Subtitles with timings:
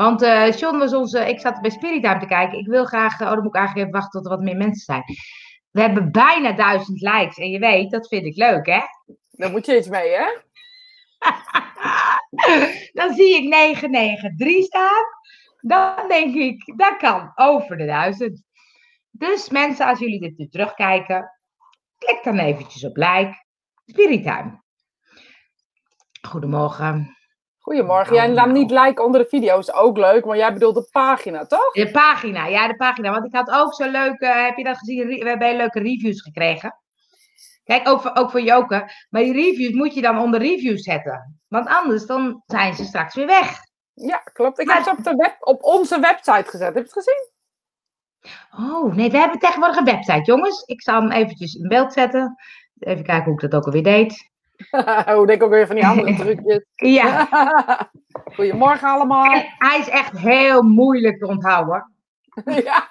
[0.00, 1.28] Want eh John was onze.
[1.28, 2.58] Ik zat bij Spirit Time te kijken.
[2.58, 3.20] Ik wil graag.
[3.20, 5.02] Oh, dan moet ik eigenlijk even wachten tot er wat meer mensen zijn.
[5.70, 7.36] We hebben bijna duizend likes.
[7.36, 8.80] En je weet, dat vind ik leuk, hè?
[9.30, 10.38] Daar moet je iets mee, hè?
[12.98, 15.04] Dan zie ik 993 staan.
[15.60, 18.42] Dan denk ik, dat kan over de duizend.
[19.10, 21.30] Dus mensen, als jullie dit nu terugkijken,
[21.98, 23.44] klik dan eventjes op like.
[23.86, 24.62] Spirit Time.
[27.60, 28.06] Goedemorgen.
[28.06, 28.14] Goedemorgen.
[28.14, 31.46] Jij laat niet like onder de video, is ook leuk, maar jij bedoelt de pagina,
[31.46, 31.72] toch?
[31.72, 33.10] De pagina, ja, de pagina.
[33.10, 35.06] Want ik had ook zo'n leuke, heb je dat gezien?
[35.06, 36.74] We hebben hele leuke reviews gekregen.
[37.64, 38.90] Kijk, ook voor, ook voor Joke.
[39.10, 41.40] Maar die reviews moet je dan onder reviews zetten.
[41.48, 43.58] Want anders dan zijn ze straks weer weg.
[43.94, 44.58] Ja, klopt.
[44.58, 46.74] Ik Maar- heb ze op, de web, op onze website gezet.
[46.74, 47.28] Heb je het gezien?
[48.70, 50.62] Oh, nee, we hebben tegenwoordig een website, jongens.
[50.62, 52.34] Ik zal hem eventjes in beeld zetten.
[52.78, 54.30] Even kijken hoe ik dat ook alweer deed.
[55.16, 56.64] Hoe denk ik ook weer van die andere trucjes.
[56.74, 57.28] Ja,
[58.34, 59.32] Goedemorgen allemaal.
[59.32, 61.94] en hij is echt heel moeilijk te onthouden.
[62.44, 62.86] ja,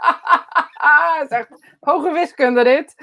[1.20, 2.96] het is echt hoge wiskunde dit.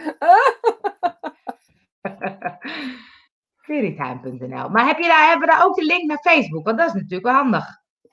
[3.62, 4.68] Querytime.nl.
[4.68, 6.64] Maar heb je daar, hebben we daar ook de link naar Facebook?
[6.64, 7.64] Want dat is natuurlijk wel handig.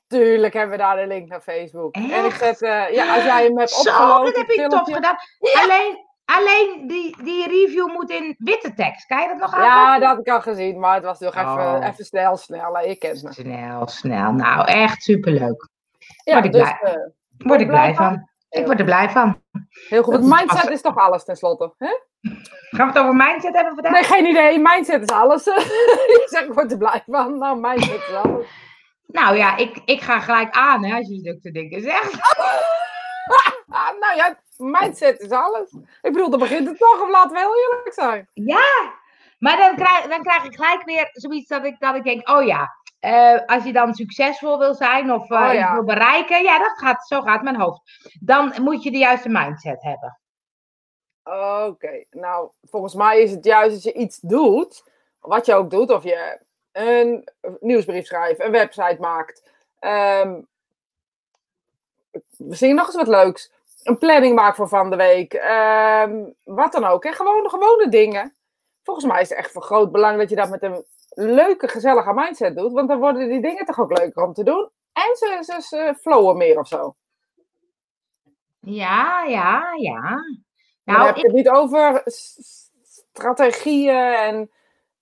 [0.08, 1.96] Tuurlijk hebben we daar de link naar Facebook.
[1.96, 4.26] En ik zet, eh, ja, als jij hem hebt Zo, opgelopen.
[4.26, 5.16] dat heb je top gedaan.
[5.64, 9.06] Alleen, alleen die, die review moet in witte tekst.
[9.06, 9.64] Kan je dat nog aan?
[9.64, 11.86] Ja, dat had ik al gezien, maar het was toch even, Oh.
[11.88, 12.80] even snel, snel.
[12.80, 13.34] Je kent me.
[13.34, 14.32] Snel, snel.
[14.32, 15.70] Nou, echt superleuk.
[16.24, 16.94] Ja, Word ik dus, blij.
[16.94, 17.00] eh,
[17.38, 18.06] Word ik blij van?
[18.14, 18.30] van.
[18.50, 19.42] Ik word er blij van.
[19.90, 20.22] heel goed.
[20.22, 21.74] Mindset is toch alles tenslotte?
[21.78, 21.88] Hè?
[22.70, 23.92] Gaan we het over mindset hebben vandaag?
[23.92, 24.60] Nee, geen idee.
[24.60, 25.44] Mindset is alles.
[26.14, 27.38] je zegt, ik word er blij van.
[27.38, 28.48] Nou, mindset is alles.
[29.08, 32.12] Nou ja, ik, ik ga gelijk aan hè, als je zulke dingen zegt.
[33.70, 35.72] Ah, nou ja, mindset is alles.
[36.02, 38.30] Ik bedoel, dan begint het toch, of laten we heel eerlijk zijn.
[38.34, 38.94] Ja,
[39.40, 42.46] maar dan krijg, dan krijg ik gelijk weer zoiets dat ik, dat ik denk, oh
[42.46, 45.74] ja, eh, als je dan succesvol wil zijn of eh, Oh ja.
[45.74, 48.10] wil bereiken, ja, dat gaat, zo gaat mijn hoofd.
[48.20, 50.20] Dan moet je de juiste mindset hebben.
[51.68, 55.92] Oké, nou, volgens mij is het juist als je iets doet, wat je ook doet,
[55.92, 56.40] of je
[56.72, 57.28] een
[57.60, 60.40] nieuwsbrief schrijft, een website maakt, ehm
[62.38, 63.52] misschien nog eens wat leuks,
[63.84, 67.12] een planning maakt voor van de week, ehm, wat dan ook, hè?
[67.12, 68.36] Gewoon gewone dingen.
[68.84, 72.14] Volgens mij is het echt van groot belang dat je dat met een leuke, gezellige
[72.14, 74.70] mindset doet, want dan worden die dingen toch ook leuker om te doen.
[74.94, 76.96] En ze, ze, ze flowen meer of zo.
[78.60, 80.00] Ja, ja, ja.
[80.02, 80.16] Maar
[80.84, 82.02] dan Nou, heb je het niet over
[83.12, 84.52] strategieën en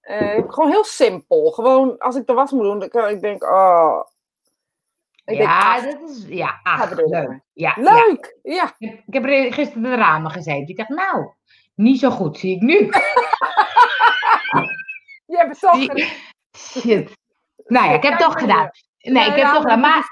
[0.02, 1.52] eh, gewoon heel simpel.
[1.52, 4.02] Gewoon als ik de was moet doen, dan kan ik denk, oh.
[5.26, 7.09] Ik ja, dat is, ja, ach, leuk.
[7.09, 7.74] Ja, ja.
[7.76, 8.38] leuk!
[8.42, 8.74] Ja.
[8.78, 10.68] Ik, ik heb er gisteren de ramen gezeten.
[10.68, 11.34] Ik dacht, nou,
[11.76, 12.78] niet zo goed zie ik nu.
[15.26, 16.14] je hebt het.
[16.58, 17.18] Shit.
[17.66, 18.70] Nou ja, ik heb het toch gedaan.
[19.00, 19.80] Nee, ik heb het toch gedaan.
[19.80, 20.09] maar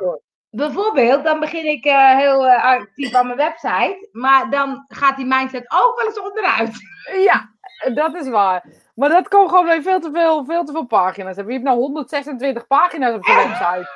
[0.50, 4.10] bijvoorbeeld, dan begin ik eh, heel eh, actief aan mijn website.
[4.12, 6.78] Maar dan gaat die mindset ook wel eens onderuit.
[7.24, 7.54] Ja,
[7.94, 8.66] dat is waar.
[8.96, 11.36] Maar dat komt gewoon je veel te veel, veel te veel pagina's.
[11.36, 13.90] Je hebt nou 126 pagina's op je website.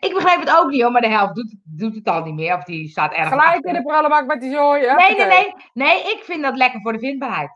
[0.00, 2.56] Ik begrijp het ook niet hoor, maar de helft doet, doet het al niet meer.
[2.56, 3.70] Of die staat ergens Gelijk achter.
[3.70, 4.80] in de prullenbak met die zooi.
[4.80, 5.28] Nee, nee, huppatee.
[5.28, 5.54] nee.
[5.72, 7.50] Nee, ik vind dat lekker voor de vindbaarheid.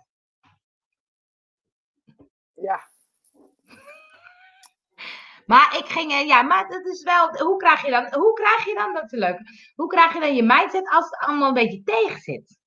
[2.54, 2.80] Ja,
[5.46, 8.64] Maar ik ging, eh, ja, maar dat is wel, hoe krijg je dan, hoe krijg
[8.64, 9.40] je dan, dat is leuk,
[9.76, 12.58] hoe krijg je dan je mindset als het allemaal een beetje tegen zit?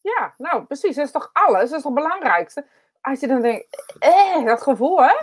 [0.00, 0.96] ja, nou precies.
[0.96, 1.70] Dat is toch alles?
[1.70, 2.66] Dat is toch het belangrijkste?
[3.00, 5.14] Als je dan denkt, eh, dat gevoel hè?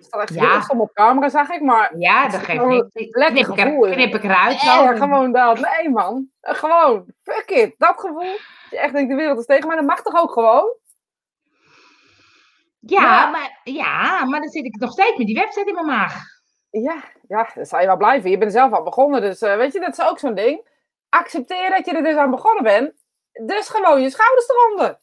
[0.00, 0.60] Het staat echt Ja.
[0.60, 2.86] stom op camera, zag ik, maar Ja, dat geeft niks.
[2.92, 4.58] lekker Knip ik, er- knip ik eruit.
[4.60, 4.86] Zo.
[4.86, 5.58] gewoon dat.
[5.58, 6.28] Nee, man.
[6.40, 7.04] Gewoon.
[7.22, 7.74] Fuck it.
[7.78, 8.36] Dat gevoel.
[8.70, 9.76] Je echt denkt, de wereld is tegen mij.
[9.76, 10.74] Dat mag toch ook gewoon?
[12.80, 13.30] Ja, Ja.
[13.30, 16.22] Maar, ja, maar dan zit ik nog steeds met die website in mijn maag.
[16.70, 18.30] Ja, ja, dan zou je wel blijven.
[18.30, 19.20] Je bent zelf aan begonnen.
[19.20, 20.68] Dus eh, weet je, dat is ook zo'n ding.
[21.08, 22.92] Accepteer dat je er dus aan begonnen bent.
[23.46, 24.98] Dus gewoon je schouders eronder.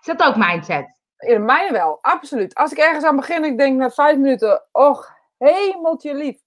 [0.00, 0.97] Is dat ook mindset?
[1.18, 2.54] In mij wel, absoluut.
[2.54, 6.40] Als ik ergens aan begin, ik denk na vijf minuten, och, hemeltje lief.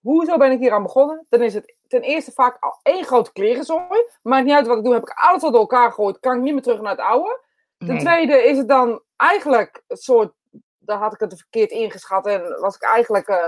[0.00, 1.26] Hoezo ben ik hier aan begonnen?
[1.28, 4.08] Dan is het ten eerste vaak al één grote klerenzooi.
[4.22, 6.20] Maakt niet uit wat ik doe, heb ik alles wat door elkaar gegooid.
[6.20, 7.40] Kan ik niet meer terug naar het oude.
[7.78, 7.98] Ten Nee.
[7.98, 10.32] tweede is het dan eigenlijk een soort,
[10.78, 13.46] daar had ik het verkeerd ingeschat en was ik eigenlijk eh,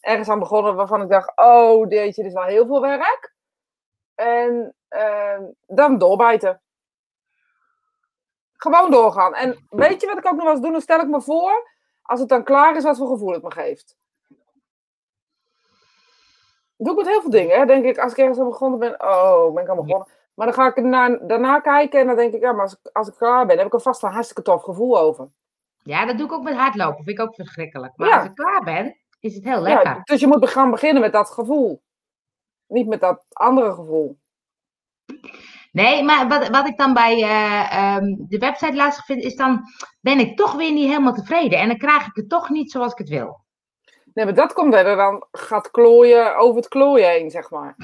[0.00, 3.34] ergens aan begonnen waarvan ik dacht, oh jeetje, dit is wel heel veel werk.
[4.14, 6.60] En eh, dan doorbijten.
[8.62, 9.34] Gewoon doorgaan.
[9.34, 10.72] En weet je wat ik ook nog wel eens doe?
[10.72, 11.70] Dan stel ik me voor,
[12.02, 13.96] als het dan klaar is, wat voor gevoel het me geeft.
[16.76, 17.58] Dat doe ik met heel veel dingen.
[17.58, 17.66] Hè.
[17.66, 20.08] Denk ik, als ik ergens aan begonnen ben, oh, ben ik aan begonnen.
[20.34, 22.90] Maar dan ga ik erna, daarna kijken en dan denk ik, ja, maar als ik,
[22.92, 25.28] als ik klaar ben, heb ik er vast een hartstikke tof gevoel over.
[25.82, 27.04] Ja, dat doe ik ook met hardlopen.
[27.04, 27.92] Vind ik ook verschrikkelijk.
[27.96, 28.16] Maar Ja.
[28.18, 29.84] als ik klaar ben, is het heel lekker.
[29.86, 31.82] Ja, dus je moet gaan beginnen met dat gevoel.
[32.66, 34.18] Niet met dat andere gevoel.
[35.72, 39.62] Nee, maar wat, wat ik dan bij eh, ehm, de website lastig vind, is dan
[40.00, 41.58] ben ik toch weer niet helemaal tevreden.
[41.58, 43.40] En dan krijg ik het toch niet zoals ik het wil.
[44.14, 47.76] Nee, maar dat komt er dan gaat klooien over het klooien heen, zeg maar.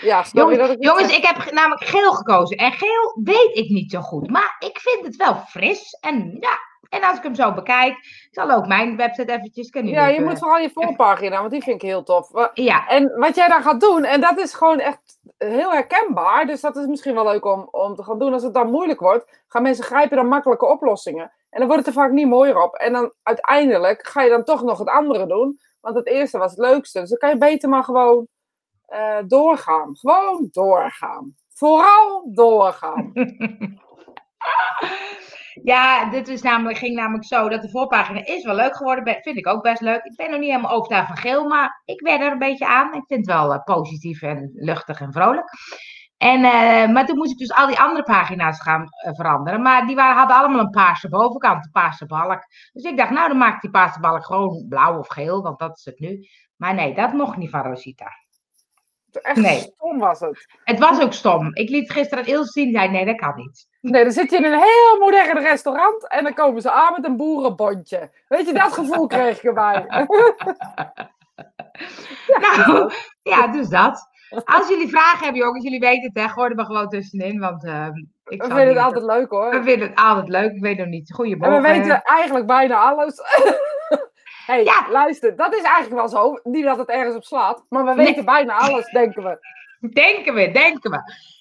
[0.00, 2.56] Ja, Jongens, dat ik jongens ik heb namelijk geel gekozen.
[2.56, 4.30] En geel weet ik niet zo goed.
[4.30, 5.98] Maar ik vind het wel fris.
[6.00, 7.96] En ja, en als ik hem zo bekijk,
[8.30, 9.92] zal ook mijn website eventjes kunnen.
[9.92, 12.30] Ja, je moet vooral je voorpagina, want die vind ik heel tof.
[12.54, 16.46] Ja, En wat jij dan gaat doen, en dat is gewoon echt heel herkenbaar.
[16.46, 18.32] Dus dat is misschien wel leuk om, om te gaan doen.
[18.32, 21.32] Als het dan moeilijk wordt, gaan mensen grijpen naar makkelijke oplossingen.
[21.50, 22.74] En dan wordt het er vaak niet mooier op.
[22.74, 25.60] En dan uiteindelijk ga je dan toch nog het andere doen.
[25.80, 27.00] Want het eerste was het leukste.
[27.00, 28.26] Dus dan kan je beter maar gewoon
[28.86, 29.96] eh, doorgaan.
[29.96, 31.34] Gewoon doorgaan.
[31.54, 33.12] Vooral doorgaan.
[35.62, 39.18] Ja, dit is namelijk, ging namelijk zo dat de voorpagina is wel leuk geworden.
[39.22, 40.04] Vind ik ook best leuk.
[40.04, 42.94] Ik ben nog niet helemaal overtuigd van geel, maar ik werd er een beetje aan.
[42.94, 45.50] Ik vind het wel eh, positief en luchtig en vrolijk.
[46.16, 49.62] En, eh, maar toen moest ik dus al die andere pagina's gaan eh, veranderen.
[49.62, 52.44] Maar die waren, hadden allemaal een paarse bovenkant, een paarse balk.
[52.72, 55.58] Dus ik dacht, nou dan maak ik die paarse balk gewoon blauw of geel, want
[55.58, 56.26] dat is het nu.
[56.56, 58.10] Maar nee, dat mocht niet van Rosita.
[59.22, 59.58] Echt Nee.
[59.58, 60.46] stom was het.
[60.64, 61.54] Het was ook stom.
[61.54, 63.68] Ik liet gisteren Ilse zien, zei nee, dat kan niet.
[63.90, 67.04] Nee, dan zit je in een heel modern restaurant en dan komen ze aan met
[67.04, 68.10] een boerenbondje.
[68.28, 69.86] Weet je, dat gevoel kreeg ik erbij.
[72.40, 72.92] Nou,
[73.22, 74.08] ja, dus dat.
[74.44, 77.38] Als jullie vragen hebben, jongens, jullie weten het, hè, gooi er maar gewoon tussenin.
[77.38, 77.92] Want ehm,
[78.26, 79.50] ik We vinden het altijd leuk hoor.
[79.50, 80.52] we vinden het altijd leuk.
[80.52, 81.08] Ik weet nog niet.
[81.08, 81.62] En Goedemorgen.
[81.62, 83.20] we weten eigenlijk bijna alles.
[84.46, 84.86] hey, Ja.
[84.90, 86.40] luister, dat is eigenlijk wel zo.
[86.42, 88.06] Niet dat het ergens op slaat, maar we Nee.
[88.06, 89.38] weten bijna alles, denken we.
[89.80, 91.00] Denken we, denken we.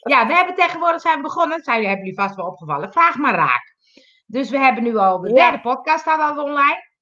[0.09, 1.63] Ja, we hebben tegenwoordig zijn we begonnen.
[1.63, 2.91] Zijn, hebben jullie vast wel opgevallen.
[2.91, 3.73] Vraag maar raak.
[4.25, 5.35] Dus we hebben nu al de Ja.
[5.35, 6.93] derde podcast staat al online.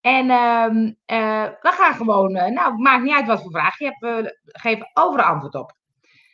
[0.00, 3.84] En ehm, eh, we gaan gewoon, eh, nou, maakt niet uit wat voor vraag je
[3.84, 5.72] hebt, we geven overal antwoord op.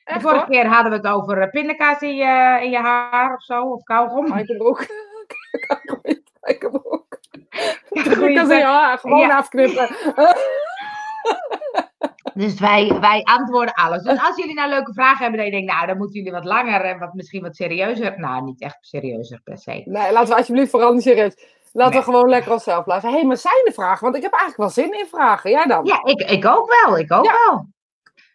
[0.05, 0.49] De vorige hoor.
[0.49, 3.83] keer hadden we het over eh, pindakaas in je, in je haar of zo, of
[3.83, 4.27] kauwgom.
[4.27, 4.87] Spijkerbroek.
[6.37, 7.19] Spijkerbroek.
[7.91, 9.37] goeie Ik kan zeggen, ja, gewoon Ja.
[9.37, 9.89] afknippen.
[12.37, 14.03] Dus wij, wij antwoorden alles.
[14.03, 16.45] Dus als jullie nou leuke vragen hebben, dan je denkt, nou, dan moeten jullie wat
[16.45, 18.19] langer en wat, misschien wat serieuzer.
[18.21, 19.71] Nou, niet echt serieuzer per se.
[19.85, 21.35] Nee, laten we alsjeblieft vooral niet serieus.
[21.73, 22.01] Laten Nee.
[22.01, 23.09] we gewoon lekker onszelf blijven.
[23.09, 24.03] Hé, hey, maar zijn er vragen?
[24.03, 25.51] Want ik heb eigenlijk wel zin in vragen.
[25.51, 25.85] Jij dan?
[25.85, 27.33] Ja, ik, ik ook wel, ik ook Ja.
[27.47, 27.67] wel.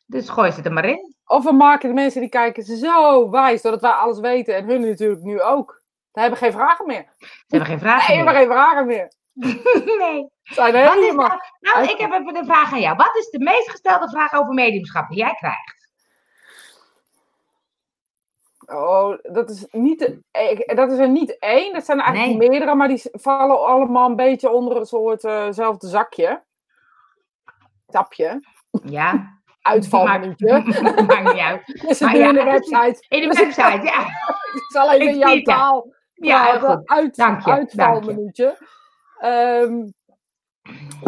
[0.06, 1.16] Dus gooi ze er maar in.
[1.26, 4.56] Of we maken de mensen die kijken zo wijs, doordat wij alles weten.
[4.56, 5.82] En hun natuurlijk nu ook.
[6.12, 7.06] Ze hebben geen vragen meer.
[7.18, 8.44] Ze hebben geen vragen Nee, hebben meer.
[8.44, 9.12] geen vragen meer.
[9.34, 10.30] Nee.
[10.44, 11.28] Zijn helemaal...
[11.28, 12.96] nou, nou, ik heb even een vraag aan jou.
[12.96, 15.80] Wat is de meest gestelde vraag over mediumschap die jij krijgt?
[18.66, 21.74] Oh, dat is, niet de, dat is er niet één.
[21.74, 22.50] Dat zijn er eigenlijk Nee.
[22.50, 26.44] meerdere, maar die vallen allemaal een beetje onder een soort eh, zelfde zakje.
[27.88, 28.40] Tapje.
[28.84, 30.48] Ja, Uitvalminuutje.
[31.08, 31.68] maakt niet uit.
[31.90, 33.06] Is het ja, in de het website?
[33.10, 34.00] In de ik- website, ja.
[34.54, 36.78] Ik zal even Ik in jouw het, taal Ja, heel praten.
[36.78, 36.88] goed.
[36.90, 38.58] Uit, Dank je, uitvalminuutje.
[39.22, 39.90] Ehm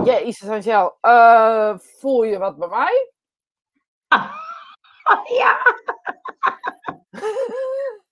[0.04, 0.98] Jezus, Angel.
[1.01, 3.12] eh voel je wat bij mij?
[5.38, 5.57] Ja,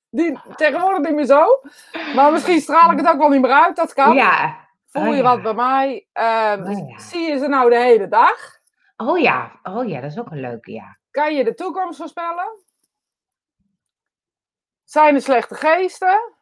[0.10, 1.62] Die, tegenwoordig niet meer zo.
[2.16, 3.76] Maar misschien straal ik het ook wel niet meer uit.
[3.76, 4.16] Dat kan.
[4.16, 4.60] ja.
[4.88, 5.22] Voel Oh je ja.
[5.24, 6.08] wat bij mij?
[6.12, 7.00] Ehm, Oh ja.
[7.00, 8.60] Zie je ze nou de hele dag?
[8.98, 10.98] Oh ja, oh ja, dat is ook een leuke, ja.
[11.12, 12.64] Kan je de toekomst voorspellen?
[14.84, 16.34] Zijn er slechte geesten?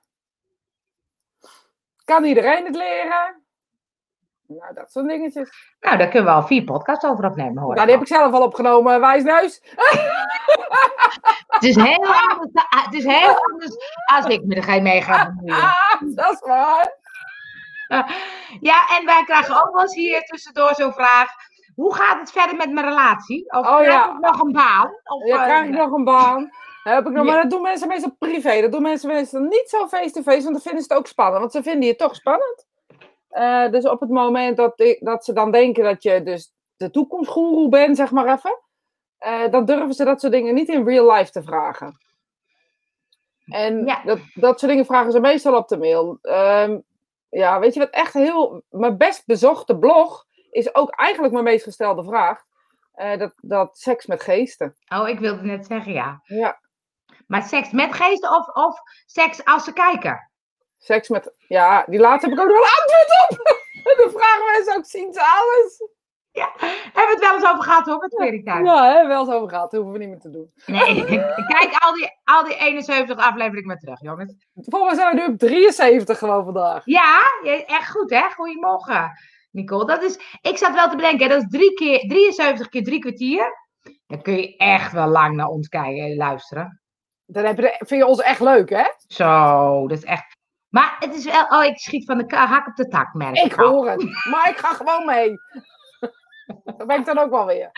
[2.03, 3.38] Kan iedereen het leren?
[4.57, 5.49] Nou, dat soort dingetjes.
[5.79, 7.73] Nou, daar kunnen we al vier podcasts over opnemen, hoor.
[7.73, 9.61] Nou, die heb ik zelf al opgenomen, wijsneus.
[11.47, 13.75] Het is heel anders, het is heel anders
[14.15, 15.55] als ik me er geen mee ga bemoeien.
[15.63, 16.97] Ah, dat is waar.
[18.61, 21.31] Ja, en wij krijgen ook wel eens hier tussendoor zo'n vraag.
[21.75, 23.51] Hoe gaat het verder met mijn relatie?
[23.51, 24.11] Of Oh, krijg ja.
[24.11, 24.91] ik nog een baan?
[25.03, 26.49] Of, Ja, eh, krijg ik nog een baan?
[26.83, 27.31] Heb ik nog, Ja.
[27.31, 28.61] Maar dat doen mensen meestal privé.
[28.61, 31.39] Dat doen mensen meestal niet zo face-to-face, want dan vinden ze het ook spannend.
[31.39, 32.67] Want ze vinden je toch spannend.
[33.29, 37.69] Eh, dus op het moment dat, dat ze dan denken dat je dus de toekomstgoeroe
[37.69, 38.59] bent, zeg maar even.
[39.17, 41.97] eh, dan durven ze dat soort dingen niet in real life te vragen.
[43.45, 44.01] En Ja.
[44.05, 46.17] dat, dat soort dingen vragen ze meestal op de mail.
[46.21, 46.79] Ehm,
[47.29, 48.63] ja, weet je wat echt heel...
[48.69, 52.43] Mijn best bezochte blog is ook eigenlijk mijn meest gestelde vraag.
[52.93, 54.75] Eh, dat, dat seks met geesten.
[54.93, 56.19] Oh, ik wilde net zeggen ja.
[56.23, 56.59] Ja,
[57.27, 60.28] Maar seks met geesten of, of seks als ze kijken?
[60.79, 61.33] Seks met...
[61.47, 63.57] Ja, die laatste heb ik ook nog een antwoord op.
[63.73, 65.97] En dan vragen mensen ook, zien ze alles?
[66.31, 68.65] Hebben we het wel eens over gehad hoor, met thuis?
[68.65, 69.71] Ja, hè, wel zo over gehad.
[69.71, 70.51] Dat hoeven we niet meer te doen.
[70.65, 71.05] Nee,
[71.47, 74.35] kijk al die, al die 71 afleveringen maar terug, jongens.
[74.53, 76.81] Volgens mij zijn we nu op 73 gewoon vandaag.
[76.85, 77.21] Ja,
[77.65, 78.29] echt goed hè?
[78.35, 79.11] Goedemorgen.
[79.51, 79.85] Nicole.
[79.85, 83.67] Dat is, ik zat wel te bedenken, dat is drie keer, 73 keer drie kwartier.
[84.07, 86.81] Dan kun je echt wel lang naar ons kijken en luisteren.
[87.25, 88.83] Dan heb je, vind je ons echt leuk, hè?
[89.07, 90.37] Zo, dat is echt.
[90.69, 91.45] Maar het is wel.
[91.45, 93.69] Oh, ik schiet van de hak op de tak, merk Ik al.
[93.69, 94.03] hoor het.
[94.03, 95.33] Maar ik ga gewoon mee.
[96.77, 97.69] Dat ben ik dan ook wel weer.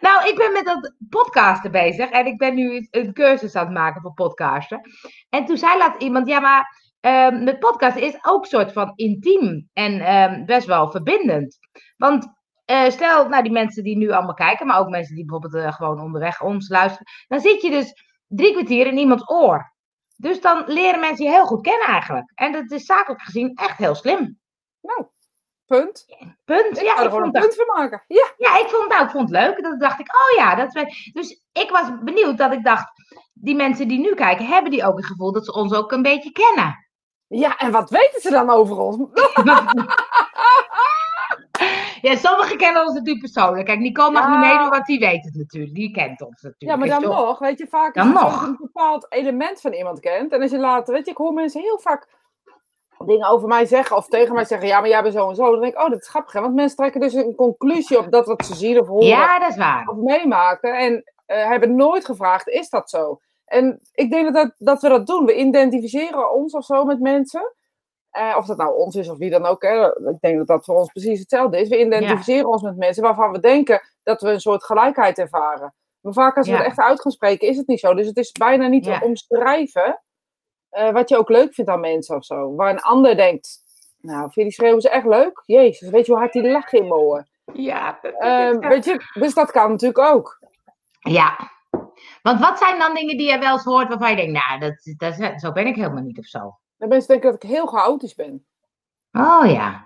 [0.00, 3.74] Nou, ik ben met dat podcasten bezig en ik ben nu een cursus aan het
[3.74, 4.80] maken voor podcasten.
[5.28, 8.92] En toen zei laat iemand, ja, maar ehm met podcasten is ook een soort van
[8.94, 11.58] intiem en ehm, best wel verbindend.
[11.96, 12.32] Want
[12.64, 15.72] eh, stel, nou, die mensen die nu allemaal kijken, maar ook mensen die bijvoorbeeld eh,
[15.72, 17.92] gewoon onderweg ons luisteren, dan zit je dus
[18.26, 19.73] drie kwartier in iemands oor.
[20.24, 22.32] Dus dan leren mensen je heel goed kennen eigenlijk.
[22.34, 24.40] En dat is zakelijk gezien echt heel slim.
[24.80, 25.06] Nou,
[25.66, 26.04] punt.
[26.44, 26.78] Punt.
[26.78, 28.04] Ik ja, er ik een vond dat punt van maken.
[28.06, 28.32] Ja.
[28.36, 29.62] ja, ik vond, nou, ik vond het leuk.
[29.62, 30.54] Dat dacht ik, oh ja.
[30.54, 31.10] Dat we...
[31.12, 32.90] Dus ik was benieuwd dat ik dacht,
[33.32, 36.02] die mensen die nu kijken, hebben die ook het gevoel dat ze ons ook een
[36.02, 36.88] beetje kennen?
[37.26, 38.96] Ja, en wat weten ze dan over ons?
[42.02, 43.66] ja, sommigen kennen ons natuurlijk persoonlijk.
[43.66, 44.30] Kijk, Nicole mag Ja.
[44.30, 45.74] niet meedoen, want die weet het natuurlijk.
[45.74, 46.60] Die kent ons natuurlijk.
[46.70, 49.72] Ja, maar dan toch- nog, weet je, vaak Dan dat je een bepaald element van
[49.72, 50.32] iemand kent.
[50.32, 52.08] En als je later, weet je, ik hoor mensen heel vaak
[53.06, 55.50] dingen over mij zeggen of tegen mij zeggen, ja, maar jij bent zo en zo.
[55.50, 56.40] Dan denk ik, oh, dat is grappig, hè?
[56.40, 59.48] want mensen trekken dus een conclusie op dat wat ze zien of horen Ja, dat
[59.50, 59.88] is waar.
[59.88, 60.78] of meemaken.
[60.78, 63.20] En eh, hebben nooit gevraagd, is dat zo?
[63.44, 65.24] En ik denk dat, dat, dat we dat doen.
[65.24, 67.52] We identificeren ons of zo met mensen.
[68.14, 69.62] Eh, of dat nou ons is of wie dan ook.
[69.62, 69.86] Hè.
[70.10, 71.68] Ik denk dat dat voor ons precies hetzelfde is.
[71.68, 75.74] We identificeren ons met mensen waarvan we denken dat we een soort gelijkheid ervaren.
[76.00, 76.58] Maar vaak als we Ja.
[76.58, 77.94] het echt uit gaan spreken, is het niet zo.
[77.94, 80.02] Dus het is bijna niet te omschrijven
[80.68, 82.54] eh, wat je ook leuk vindt aan mensen of zo.
[82.54, 83.62] Waar een ander denkt,
[84.00, 85.42] nou, vind je die schreeuwen ze echt leuk?
[85.46, 87.26] Jezus, weet je hoe hard die lachen in oor?
[87.52, 90.38] Ja, dat- Ehm, weet je, dus dat kan natuurlijk ook.
[91.00, 91.52] ja.
[92.22, 94.94] Want wat zijn dan dingen die je wel eens hoort waarvan je denkt, nou, dat,
[95.16, 96.56] dat, zo ben ik helemaal niet of zo?
[96.84, 98.46] En mensen denken dat ik heel chaotisch ben.
[99.12, 99.84] Oh ja.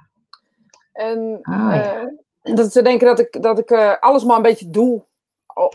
[0.92, 1.94] En Oh, ja.
[2.42, 5.06] eh, dat ze denken dat ik, dat ik eh, alles maar een beetje doe.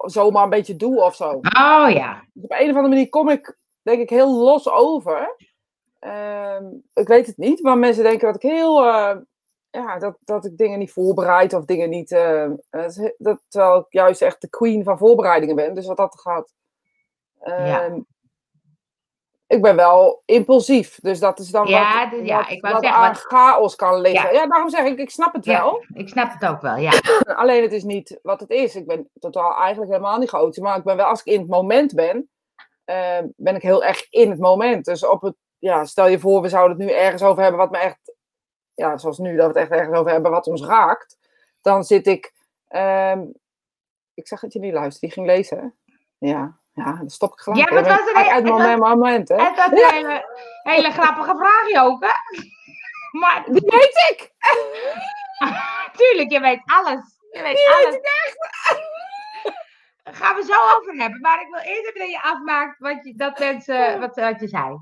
[0.05, 1.29] Zomaar een beetje doe of zo.
[1.31, 2.23] Oh ja.
[2.33, 5.35] Dus op een of andere manier kom ik, denk ik, heel los over.
[5.99, 8.85] Ehm, ik weet het niet, maar mensen denken dat ik heel.
[8.85, 9.17] eh,
[9.69, 12.09] ja, dat, dat ik dingen niet voorbereid of dingen niet.
[13.17, 15.73] dat, terwijl ik juist echt de queen van voorbereidingen ben.
[15.75, 16.53] Dus wat dat gaat.
[17.45, 18.03] Ja.
[19.53, 22.71] Ehm, Ik ben wel impulsief, dus dat is dan Ja, wat, ja, wat, ik wat
[22.71, 24.33] zeggen, aan wat- chaos kan liggen.
[24.33, 24.41] Ja.
[24.41, 24.47] Ja.
[24.47, 25.59] daarom zeg ik, ik snap het Ja.
[25.61, 25.83] wel.
[25.93, 26.91] Ik snap het ook wel, ja.
[27.41, 28.75] Alleen het is niet wat het is.
[28.75, 30.63] Ik ben totaal eigenlijk helemaal niet chaotisch.
[30.63, 32.29] Maar ik ben wel, als ik in het moment ben,
[32.83, 34.85] eh, ben ik heel erg in het moment.
[34.85, 37.71] Dus op het, ja, stel je voor, we zouden het nu ergens over hebben wat
[37.71, 38.15] me echt,
[38.73, 41.17] ja, zoals nu, dat we het echt ergens over hebben wat ons raakt.
[41.61, 42.33] Dan zit ik,
[42.67, 43.21] ehm,
[44.13, 45.57] ik zeg dat je niet luistert, die ging lezen.
[45.57, 45.65] hè?
[46.27, 47.69] Ja, ja, dan stop ik gelijk.
[47.69, 49.35] Ja, het Dan was een uit het mijn was- moment, hè.
[49.35, 50.25] Dat is een hele,
[50.63, 52.07] hele grappige vraag, Joke.
[53.19, 54.31] Maar Die weet ik!
[55.97, 57.01] tuurlijk, je weet alles.
[57.31, 58.01] Je weet Die weet alles.
[60.03, 61.21] Daar gaan we zo over hebben.
[61.21, 64.47] Maar ik wil eerst even dat je afmaakt wat je, dat mensen, wat, wat je
[64.47, 64.77] zei.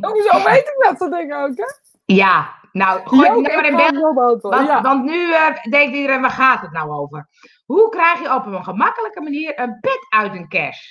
[0.00, 1.64] Hoezo weet ik dat soort dingen ook, hè?
[2.04, 4.80] Ja, nou, gooi het nou in het beantwoorden, Want, ja.
[4.80, 7.28] want nu eh, denkt iedereen, waar gaat het nou over?
[7.72, 10.90] Hoe krijg je op een gemakkelijke manier een pit uit een cash?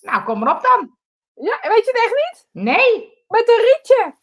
[0.00, 0.96] Nou, kom erop dan.
[1.34, 2.64] ja, weet je het echt niet?
[2.64, 3.24] Nee.
[3.28, 4.14] Met een rietje.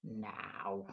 [0.00, 0.84] Nou,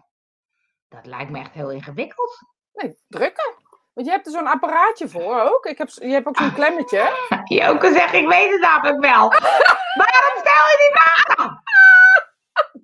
[0.88, 2.40] dat lijkt me echt heel ingewikkeld.
[2.74, 3.56] Nee, drukken.
[3.94, 5.66] Want je hebt er zo'n apparaatje voor ook.
[5.66, 7.30] Ik heb, je hebt ook zo'n klemmetje.
[7.44, 9.30] Joke zegt, ik weet het namelijk wel.
[10.02, 11.62] Waarom stel je die vraag dan?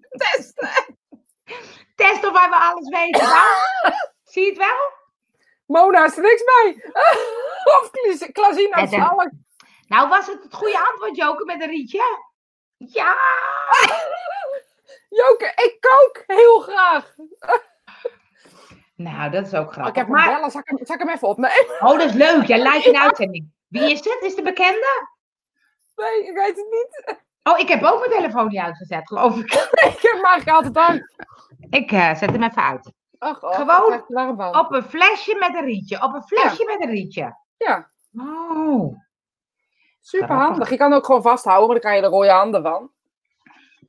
[0.09, 0.97] Testen.
[1.95, 3.27] Test of wij wel alles weten.
[4.31, 5.01] Zie je het wel?
[5.73, 6.91] Mona is er niks bij.
[7.81, 9.29] of Klas- Klasina een- Schalk.
[9.87, 12.03] Nou, was het het goede antwoord, Joke, met een rietje?
[12.77, 13.17] Ja!
[15.19, 17.15] Joke, ik kook heel graag.
[18.95, 19.87] Nou, dat is ook Oh, grappig.
[19.91, 20.51] ik heb maar, bellen.
[20.51, 21.65] Zal ik, hem, zal ik hem even opnemen?
[21.79, 22.47] oh, dat is leuk.
[22.47, 23.51] Ja, live in uitzending.
[23.67, 24.17] Wie is het?
[24.21, 25.07] Is de bekende?
[25.95, 27.17] Nee, ik weet het niet.
[27.43, 29.53] Oh, ik heb ook mijn telefoon niet uitgezet, geloof ik.
[29.53, 31.07] Ik heb eigenlijk altijd aan.
[31.69, 32.91] Ik eh, zet hem even uit.
[33.23, 33.93] Ach, oh, Gewoon.
[34.59, 36.03] Op een flesje met een rietje.
[36.03, 37.37] Op een flesje met een rietje.
[37.57, 38.97] Ja, Oh.
[40.01, 40.69] super handig.
[40.69, 42.91] Je kan ook gewoon vasthouden, maar dan krijg je er rode handen van.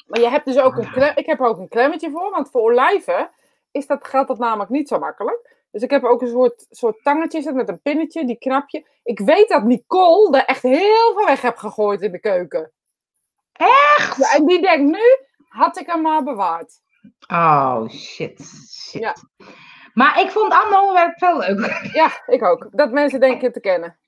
[0.07, 2.50] Maar je hebt dus ook een klem, ik heb er ook een klemmetje voor, want
[2.50, 3.31] voor olijven
[3.71, 5.57] is dat, gaat dat namelijk niet zo makkelijk.
[5.71, 8.88] Dus ik heb ook een soort, soort tangetje met een pinnetje, die knap je.
[9.03, 12.73] Ik weet dat Nicole er echt heel veel weg heeft gegooid in de keuken.
[13.53, 14.17] Echt?
[14.17, 15.03] Ja, en die denkt nu,
[15.49, 16.81] had ik hem maar bewaard.
[17.31, 18.41] Oh, shit.
[18.91, 19.01] shit.
[19.03, 19.15] Ja.
[19.95, 21.91] Maar ik vond het andere onderwerp veel leuker.
[21.93, 22.69] Ja, ik ook.
[22.71, 23.99] Dat mensen denken te kennen.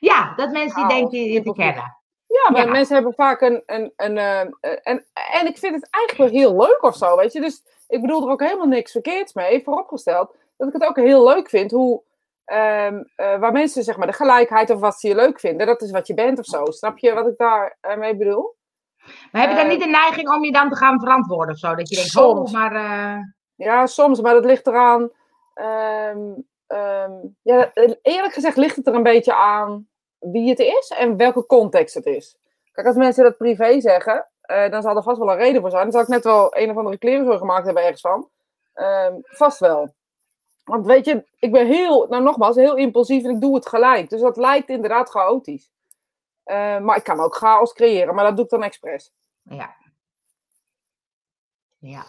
[0.00, 1.96] Ja, dat mensen die Oh, denken je te kennen.
[2.26, 2.70] Ja, maar Ja.
[2.70, 3.62] mensen hebben vaak een.
[3.66, 4.40] een, een, eh,
[4.82, 7.40] en, en ik vind het eigenlijk wel heel leuk of zo, weet je.
[7.40, 10.34] Dus ik bedoel er ook helemaal niks verkeerds mee, vooropgesteld.
[10.56, 12.02] Dat ik het ook heel leuk vind hoe.
[12.44, 15.82] ehm, eh, waar mensen zeg maar de gelijkheid of wat ze je leuk vinden, dat
[15.82, 16.64] is wat je bent of zo.
[16.64, 18.54] Snap je wat ik daar eh, mee bedoel?
[19.32, 21.58] Maar heb je dan Eh, niet de neiging om je dan te gaan verantwoorden of
[21.60, 21.74] zo?
[21.74, 22.52] Dat je denkt, Soms.
[22.52, 22.72] oh, maar...
[22.74, 23.18] eh,
[23.56, 25.10] Ja, soms, maar dat ligt eraan.
[25.54, 26.18] ehm,
[26.66, 27.70] ehm, ja,
[28.02, 32.06] eerlijk gezegd ligt het er een beetje aan wie het is en welke context het
[32.06, 32.36] is.
[32.72, 35.70] Kijk, als mensen dat privé zeggen, eh, dan zal er vast wel een reden voor
[35.70, 35.82] zijn.
[35.82, 38.28] Dan zal ik net wel een of andere kleren voor gemaakt hebben ergens van.
[38.74, 39.94] Ehm, vast wel.
[40.64, 44.10] Want weet je, ik ben heel, nou nogmaals, heel impulsief en ik doe het gelijk.
[44.10, 45.70] Dus dat lijkt inderdaad chaotisch.
[46.46, 49.12] Eh, maar ik kan ook chaos creëren, maar dat doe ik dan expres.
[49.42, 49.74] ja.
[51.78, 52.04] Ja.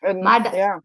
[0.00, 0.82] En, Maar dat- ja.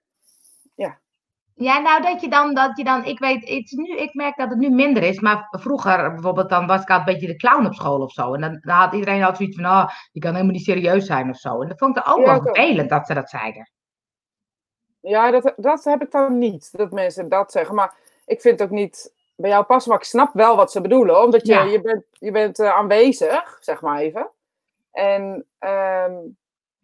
[1.58, 4.38] Ja, nou dat je dan, dat je dan, ik weet, het is nu, ik merk
[4.38, 7.36] dat het nu minder is, maar vroeger bijvoorbeeld, dan was ik al een beetje de
[7.36, 8.34] clown op school of zo.
[8.34, 11.30] En dan, dan had iedereen altijd zoiets van, oh, je kan helemaal niet serieus zijn
[11.30, 11.62] of zo.
[11.62, 13.72] En dat vond ik ook Ja, wel vervelend dat ze dat zeiden.
[15.00, 17.76] Ja, dat, dat heb ik dan niet, dat mensen dat zeggen.
[17.76, 17.96] Maar
[18.26, 19.92] ik vind ook niet bij jou passen.
[19.92, 21.22] Maar ik snap wel wat ze bedoelen.
[21.24, 21.64] Omdat je, Ja.
[21.64, 24.30] je bent, je bent eh, aanwezig, zeg maar even.
[24.92, 26.14] En ehm,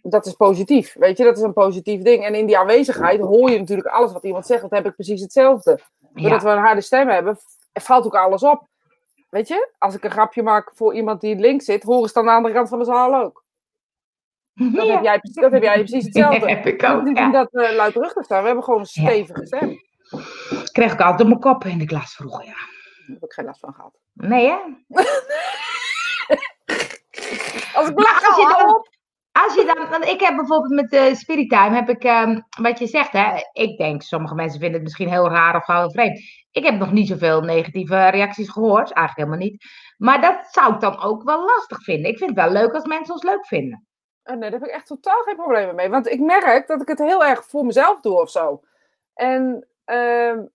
[0.02, 1.24] dat is positief, weet je.
[1.24, 2.26] Dat is een positief ding.
[2.26, 4.62] En in die aanwezigheid hoor je natuurlijk alles wat iemand zegt.
[4.62, 5.80] Dat heb ik precies hetzelfde.
[6.14, 6.48] Doordat Ja.
[6.48, 7.38] we een harde stem hebben,
[7.74, 8.68] valt ook alles op.
[9.30, 12.24] Weet je, als ik een grapje maak voor iemand die links zit, horen ze dan
[12.24, 13.44] aan de andere kant van de zaal ook.
[14.54, 14.94] Dat, Ja.
[14.94, 16.50] heb, jij, precies- dat heb jij precies hetzelfde.
[16.50, 17.24] heb ik ook, ja.
[17.26, 18.40] niet dat we luidruchtig zijn.
[18.40, 19.82] We hebben gewoon een stevige stem.
[20.72, 22.52] Kreeg ik altijd mijn kop in de klas vroeger, ja.
[22.52, 24.00] Daar heb ik geen last van gehad.
[24.14, 24.58] Nee, hè?
[27.74, 28.90] Als ik Maar als je dan-.
[29.32, 32.80] Als je dan, want ik heb bijvoorbeeld met de Spirit Time, heb ik, ehm, wat
[32.80, 36.20] je zegt, hè, ik denk, sommige mensen vinden het misschien heel raar of heel vreemd.
[36.52, 39.66] Ik heb nog niet zoveel negatieve reacties gehoord, eigenlijk helemaal niet.
[39.98, 42.12] Maar dat zou ik dan ook wel lastig vinden.
[42.12, 43.86] Ik vind het wel leuk als mensen ons leuk vinden.
[44.24, 45.90] Oh, nee, daar heb ik echt totaal geen problemen mee.
[45.90, 48.62] Want ik merk dat ik het heel erg voor mezelf doe of zo.
[49.14, 49.68] En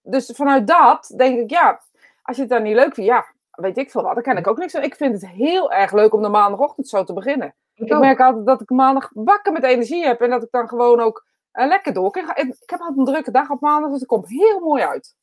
[0.03, 1.81] dus vanuit dat denk ik, ja,
[2.23, 4.47] als je het dan niet leuk vindt, ja, weet ik veel wat, dan kan ik
[4.47, 4.83] ook niks aan.
[4.83, 7.55] Ik vind het heel erg leuk om de maandagochtend zo te beginnen.
[7.75, 10.69] Ik Ik merk altijd dat ik maandag wakker met energie heb en dat ik dan
[10.69, 12.11] gewoon ook eh, lekker door.
[12.11, 12.37] kan gaan.
[12.37, 15.15] Ik, ik heb altijd een drukke dag op maandag, dus het komt heel mooi uit.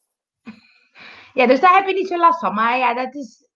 [1.34, 2.54] Ja, dus daar heb je niet zo last van.
[2.54, 3.48] Maar ja, dat is...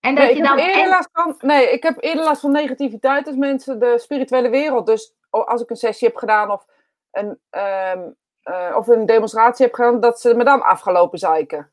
[0.00, 0.66] En dat Nee, ik je heb dan...
[0.66, 4.48] eerder en- last van, nee, ik heb eerder last van negativiteit als mensen de spirituele
[4.48, 4.86] wereld.
[4.86, 6.66] Dus als ik een sessie heb gedaan of
[7.10, 8.10] een, ehm,
[8.46, 11.70] eh, of een demonstratie heb gedaan, dat ze me dan afgelopen zeiken.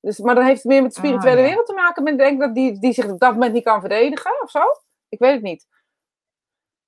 [0.00, 1.46] Dus, maar dan heeft het meer met de Ah, spirituele ja.
[1.46, 2.02] wereld te maken.
[2.02, 4.60] Met denk dat die, die zich op dat moment niet kan verdedigen of zo.
[5.08, 5.66] Ik weet het niet.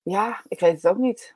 [0.03, 1.35] Ja, ik weet het ook niet.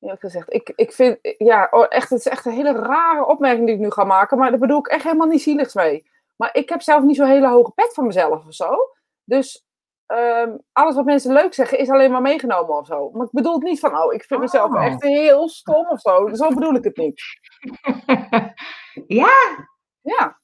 [0.00, 0.52] Eerlijk gezegd.
[0.52, 3.80] Ik, ik vind, ja, oh, echt, het is echt een hele rare opmerking die ik
[3.80, 4.38] nu ga maken.
[4.38, 6.10] Maar daar bedoel ik echt helemaal niet zieligs mee.
[6.36, 8.76] Maar ik heb zelf niet zo'n hele hoge pet van mezelf of zo.
[9.24, 9.66] Dus
[10.16, 13.10] ehm, alles wat mensen leuk zeggen is alleen maar meegenomen of zo.
[13.10, 14.84] Maar ik bedoel het niet van, oh, ik vind mezelf Oh.
[14.84, 16.28] echt heel stom of zo.
[16.32, 17.22] Zo bedoel ik het niet.
[19.20, 19.32] ja,
[20.00, 20.40] Ja,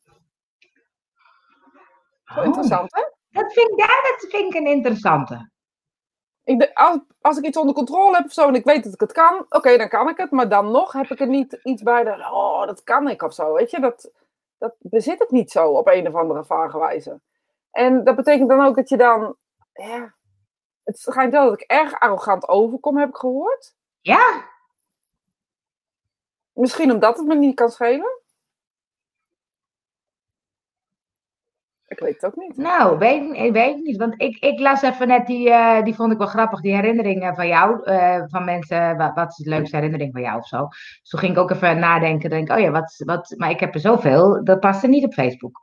[2.25, 3.03] zo Oh, interessant hè?
[3.31, 5.51] dat vind, ik- ja, dat vind ik een interessante.
[6.45, 8.93] Ik, de- als, als ik iets onder controle heb of zo en ik weet dat
[8.93, 10.31] ik het kan, oké, dan kan ik het.
[10.31, 13.35] Maar dan nog heb ik er niet iets bij dat, oh, dat kan ik of
[13.35, 13.53] zo.
[13.53, 14.11] Weet je, dat,
[14.59, 17.21] dat bezit ik niet zo op een of andere vage wijze.
[17.71, 19.37] En dat betekent dan ook dat je dan,
[19.79, 20.15] ja,
[20.83, 23.77] het schijnt wel dat ik erg arrogant overkom, heb ik gehoord.
[24.01, 24.49] Ja,
[26.59, 28.21] Misschien omdat het me niet kan schelen.
[31.87, 32.57] Ik weet het ook niet.
[32.57, 33.97] Nou, weet, ik weet niet.
[33.97, 37.35] Want ik, ik las even net die, eh, die vond ik wel grappig, die herinneringen
[37.35, 37.83] van jou.
[37.85, 40.67] eh, van mensen, wat, wat is de leukste herinnering van jou of zo.
[40.69, 42.31] Dus toen ging ik ook even nadenken.
[42.31, 45.13] Denk, oh ja, wat, wat, maar ik heb er zoveel, dat past er niet op
[45.13, 45.61] Facebook.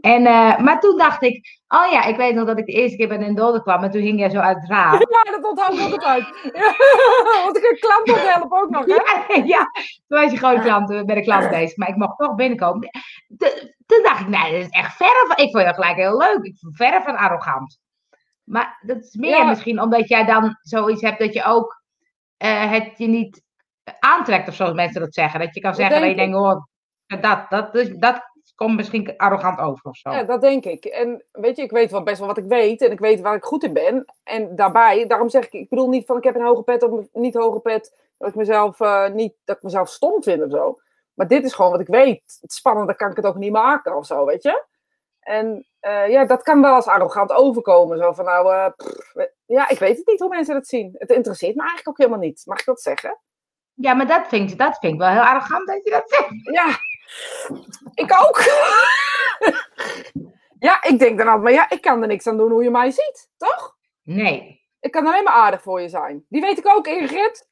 [0.00, 2.96] En, eh, maar toen dacht ik, oh ja, ik weet nog dat ik de eerste
[2.96, 3.82] keer bij een dode kwam.
[3.82, 4.92] En toen hing jij zo uit het raam.
[5.10, 6.26] Ja, dat onthoud ik altijd uit.
[6.52, 6.74] Ja,
[7.44, 9.34] want ik heb klanten te helpen ook nog, hè?
[9.34, 9.70] Ja, ja,
[10.08, 11.76] toen was je gewoon klant, bij de klant bezig.
[11.76, 12.88] Maar ik mocht toch binnenkomen.
[13.38, 15.44] Toen- dacht ik, nee, dat is echt verre van...
[15.44, 16.42] Ik vond je gelijk heel leuk.
[16.42, 17.78] Ik vond verre van arrogant.
[18.44, 19.44] Maar dat is meer Ja.
[19.44, 21.82] misschien omdat jij dan zoiets hebt dat je ook
[22.36, 23.42] eh, het je niet
[23.98, 25.40] aantrekt of zoals mensen dat zeggen.
[25.40, 26.62] Dat je kan Dat zeggen dat je denk denkt, oh,
[27.06, 30.10] dat, dat, dat, dat komt misschien arrogant over of zo.
[30.10, 30.84] Ja, dat denk ik.
[30.84, 33.34] En weet je, ik weet wel best wel wat ik weet en ik weet waar
[33.34, 34.04] ik goed in ben.
[34.24, 37.04] En daarbij, daarom zeg ik, ik bedoel niet van ik heb een hoge pet of
[37.12, 40.78] niet hoge pet, dat ik mezelf eh, niet, dat ik mezelf stom vind of zo.
[41.14, 42.38] Maar dit is gewoon wat ik weet.
[42.40, 44.64] Het spannende kan ik het ook niet maken of zo, weet je?
[45.20, 47.98] En eh, ja, dat kan wel als arrogant overkomen.
[47.98, 49.14] Zo van nou, eh, pff,
[49.46, 50.94] ja, ik weet het niet hoe mensen dat zien.
[50.98, 52.42] Het interesseert me eigenlijk ook helemaal niet.
[52.44, 53.18] Mag ik dat zeggen?
[53.74, 56.28] Ja, maar dat vind, ik- dat vind ik wel heel arrogant dat je dat zegt.
[56.54, 56.66] Ja,
[57.94, 58.42] ik ook.
[60.60, 62.70] Ja, ik denk dan altijd, maar ja, ik kan er niks aan doen hoe je
[62.70, 63.76] mij ziet, toch?
[64.02, 64.60] Nee.
[64.80, 66.24] Ik kan alleen maar aardig voor je zijn.
[66.28, 67.48] Die weet ik ook, Ingrid.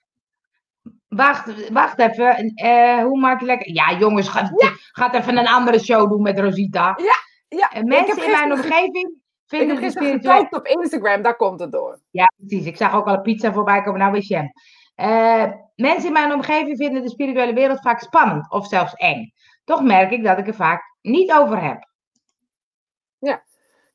[1.09, 2.53] Wacht, wacht even.
[2.55, 3.73] Eh, hoe maak je lekker...
[3.73, 4.51] Ja, jongens, ga,
[4.93, 6.99] gaat even een andere show doen met Rosita.
[7.03, 7.15] Ja,
[7.59, 7.71] ja.
[7.71, 11.61] En mensen in mijn omgeving Ik vinden heb de gisteren gekookt op Instagram, daar komt
[11.61, 12.01] het door.
[12.11, 12.67] Ja, precies.
[12.67, 14.01] Ik zag ook al een pizza voorbij komen.
[14.01, 14.53] Nou, wist je hem.
[14.95, 19.33] Eh, mensen in mijn omgeving vinden de spirituele wereld vaak spannend of zelfs eng.
[19.69, 21.89] Toch merk ik dat ik er vaak niet over heb.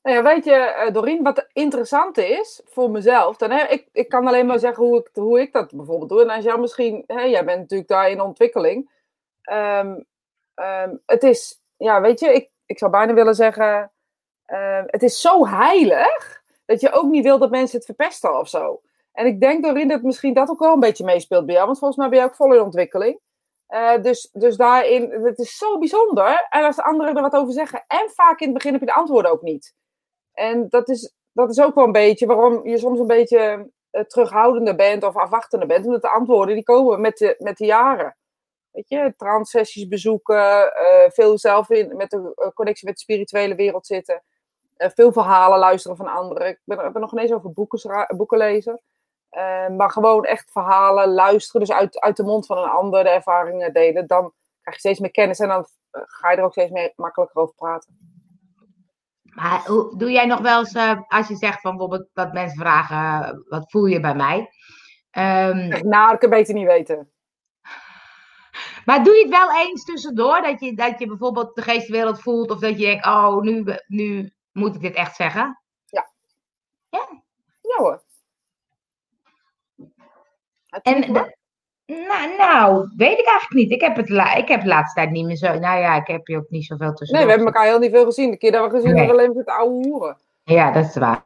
[0.04, 4.08] Nou ja, weet je, eh, Dorien, wat interessant is voor mezelf, dan, hè, ik, ik
[4.08, 6.22] kan alleen maar zeggen hoe ik, hoe ik dat bijvoorbeeld doe.
[6.22, 8.90] En als jou misschien, hè, jij bent natuurlijk daar in ontwikkeling.
[9.42, 10.00] Ehm,
[10.54, 13.92] ehm, het is, ja, weet je, ik, ik zou bijna willen zeggen,
[14.46, 18.48] ehm, het is zo heilig dat je ook niet wil dat mensen het verpesten of
[18.48, 18.80] zo.
[19.12, 21.78] En ik denk, Dorien, dat misschien dat ook wel een beetje meespeelt bij jou, want
[21.78, 23.20] volgens mij ben je ook vol in ontwikkeling.
[23.66, 26.46] Eh, dus, dus daarin, het is zo bijzonder.
[26.50, 28.86] En als de anderen er wat over zeggen, en vaak in het begin heb je
[28.86, 29.74] de antwoorden ook niet.
[30.32, 34.02] En dat is, dat is ook wel een beetje waarom je soms een beetje eh,
[34.02, 35.84] terughoudender bent of afwachtender bent.
[35.86, 38.16] Omdat de antwoorden die komen met de, met de jaren.
[38.70, 43.86] Weet je, transsessies bezoeken, eh, veel zelf in, met de connectie met de spirituele wereld
[43.86, 44.22] zitten.
[44.76, 46.48] veel verhalen luisteren van anderen.
[46.48, 48.80] Ik ben, nog ineens over boeken, boeken lezen.
[49.34, 51.60] Eh, maar gewoon echt verhalen luisteren.
[51.60, 54.06] Dus uit, uit de mond van een ander de ervaringen delen.
[54.06, 56.92] Dan krijg je steeds meer kennis en dan eh, ga je er ook steeds meer
[56.96, 57.98] makkelijker over praten.
[59.22, 62.58] Maar hoe, doe jij nog wel eens, eh, als je zegt van bijvoorbeeld dat mensen
[62.58, 64.50] vragen, wat voel je bij mij?
[65.10, 67.12] Ehm, Nou, ik kan beter niet weten.
[68.86, 72.50] maar doe je het wel eens tussendoor, dat je, dat je bijvoorbeeld de geestwereld voelt
[72.50, 75.62] of dat je denkt, oh, nu, nu moet ik dit echt zeggen?
[77.60, 78.03] Ja hoor.
[80.82, 81.12] Het En.
[81.86, 83.70] Nou, nou, weet ik eigenlijk niet.
[83.70, 85.58] Ik heb het la- ik heb de laatste tijd niet meer zo.
[85.58, 87.16] Nou ja, ik heb je ook niet zoveel tussen.
[87.16, 88.30] Nee, we hebben elkaar heel niet veel gezien.
[88.30, 88.98] De keer dat we gezien Nee.
[88.98, 90.16] hebben, alleen met oude hoeren.
[90.44, 91.24] Ja, dat is waar.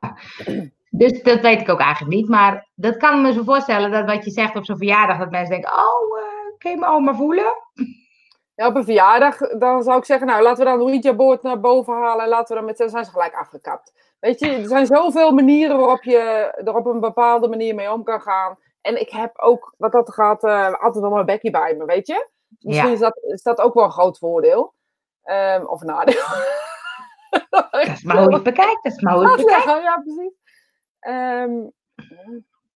[0.91, 2.29] Dus dat weet ik ook eigenlijk niet.
[2.29, 5.31] Maar dat kan ik me zo voorstellen dat wat je zegt op zo'n verjaardag, dat
[5.31, 6.25] mensen denken: Oh, eh
[6.59, 7.53] kun je me oma voelen?
[8.55, 11.61] Ja, op een verjaardag, dan zou ik zeggen, nou, laten we dan een Ouija-boord naar
[11.61, 13.93] boven halen en laten we dan met z'n zijn ze gelijk afgekapt.
[14.21, 16.19] Weet je, er zijn zoveel manieren waarop je
[16.65, 18.59] er op een bepaalde manier mee om kan gaan.
[18.81, 22.07] En ik heb ook, wat dat gaat, eh, altijd wel mijn bekje bij me, weet
[22.07, 22.29] je.
[22.59, 22.93] Misschien Ja.
[22.93, 24.75] is, dat, is dat ook wel een groot voordeel.
[25.23, 26.23] Ehm, of nadeel.
[27.51, 28.83] Dat is maar hoe je het bekijkt.
[28.83, 29.65] Dat is maar hoe je bekijkt.
[29.65, 30.33] ja, ja, precies.
[31.01, 31.53] Ehm,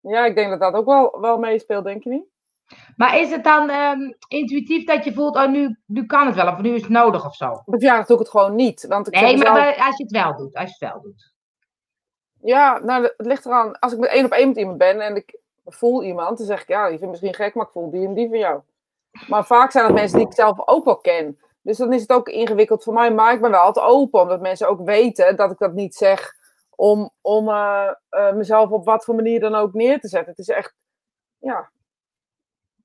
[0.00, 2.24] ja, ik denk dat dat ook wel, wel meespeelt, denk je niet?
[2.96, 6.48] Maar is het dan ehm, intuïtief dat je voelt: Oh, nu, nu kan het wel,
[6.52, 7.62] of nu is het nodig of zo?
[7.66, 8.86] Verjaardag doe ik het gewoon niet.
[8.86, 10.54] Want ik Nee, maar wel- als je het wel doet.
[10.54, 11.32] Als je het wel doet.
[12.40, 13.78] Ja, nou, het ligt eraan.
[13.78, 16.62] Als ik met één op één met iemand ben en ik voel iemand, dan zeg
[16.62, 18.60] ik, ja, je vindt misschien gek, maar ik voel die en die van jou.
[19.28, 21.38] Maar vaak zijn het mensen die ik zelf ook wel ken.
[21.62, 24.40] Dus dan is het ook ingewikkeld voor mij, maar ik ben wel altijd open, omdat
[24.40, 26.34] mensen ook weten dat ik dat niet zeg
[26.70, 30.30] om, om eh, eh, mezelf op wat voor manier dan ook neer te zetten.
[30.30, 30.74] Het is echt,
[31.38, 31.70] ja,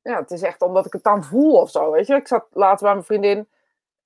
[0.02, 2.16] ja, het is echt omdat ik het dan voel of zo, weet je.
[2.16, 3.48] Ik zat laatst bij mijn vriendin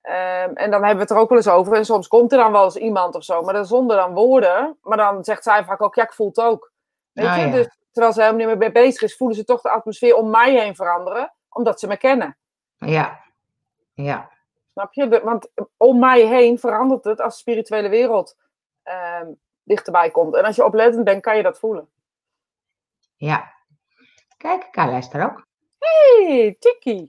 [0.00, 1.72] ehm, en dan hebben we het er ook wel eens over.
[1.72, 4.78] En soms komt er dan wel eens iemand of zo, maar dan zonder dan woorden.
[4.82, 6.72] Maar dan zegt zij vaak ook, ja, ik voel het ook.
[7.12, 7.52] Weet Ah, je, ja.
[7.52, 10.30] dus terwijl ze helemaal niet meer mee bezig is, voelen ze toch de atmosfeer om
[10.30, 12.36] mij heen veranderen, omdat ze me kennen.
[12.76, 13.20] Ja.
[13.94, 14.30] Ja.
[14.72, 15.08] Snap je?
[15.08, 18.36] De- want om mij heen verandert het als de spirituele wereld
[18.82, 19.26] ehm,
[19.62, 20.34] dichterbij komt.
[20.34, 21.88] En als je oplettend bent, kan je dat voelen.
[23.16, 23.52] Ja.
[24.36, 25.46] Kijk, ik luister ook.
[25.78, 27.06] Hey, Tiki.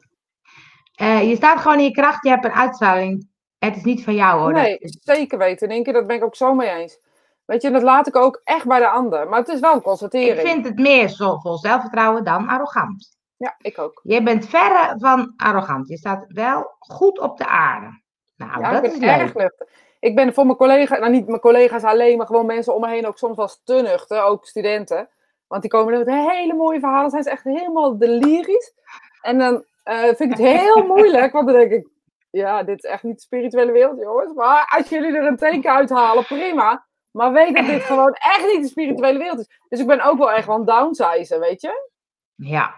[0.96, 3.30] Eh, je staat gewoon in je kracht, je hebt een uitstraling.
[3.58, 4.52] Het is niet van jou hoor.
[4.52, 5.68] Nee, is- zeker weten.
[5.68, 7.00] In één keer, dat ben ik ook zo mee eens.
[7.46, 9.30] Weet je, dat laat ik ook echt bij de ander.
[9.30, 10.48] Maar het is wel een ik constatering.
[10.48, 13.18] vind het meer zo vol zelfvertrouwen dan arrogant.
[13.38, 14.00] Ja, ik ook.
[14.04, 15.88] Je bent verre van arrogant.
[15.88, 18.02] Je staat wel goed op de aarde.
[18.36, 19.68] Nou, ja, dat ik is erg nuchter.
[20.00, 22.90] Ik ben voor mijn collega's, nou niet mijn collega's alleen, maar gewoon mensen om me
[22.90, 24.24] heen ook soms wel te nuchter.
[24.24, 25.10] Ook studenten.
[25.48, 27.10] Want die komen met hele mooie verhalen.
[27.10, 28.74] Zijn ze echt helemaal delirisch.
[29.22, 31.32] En dan eh, vind ik het heel moeilijk.
[31.32, 31.88] Want dan denk ik,
[32.30, 34.34] ja, dit is echt niet de spirituele wereld, jongens.
[34.34, 36.86] Maar als jullie er een teken uithalen, prima.
[37.14, 39.60] Maar weet dat dit gewoon echt niet de spirituele wereld is.
[39.70, 41.90] Dus ik ben ook wel echt van downsizen, weet je?
[42.36, 42.76] Ja.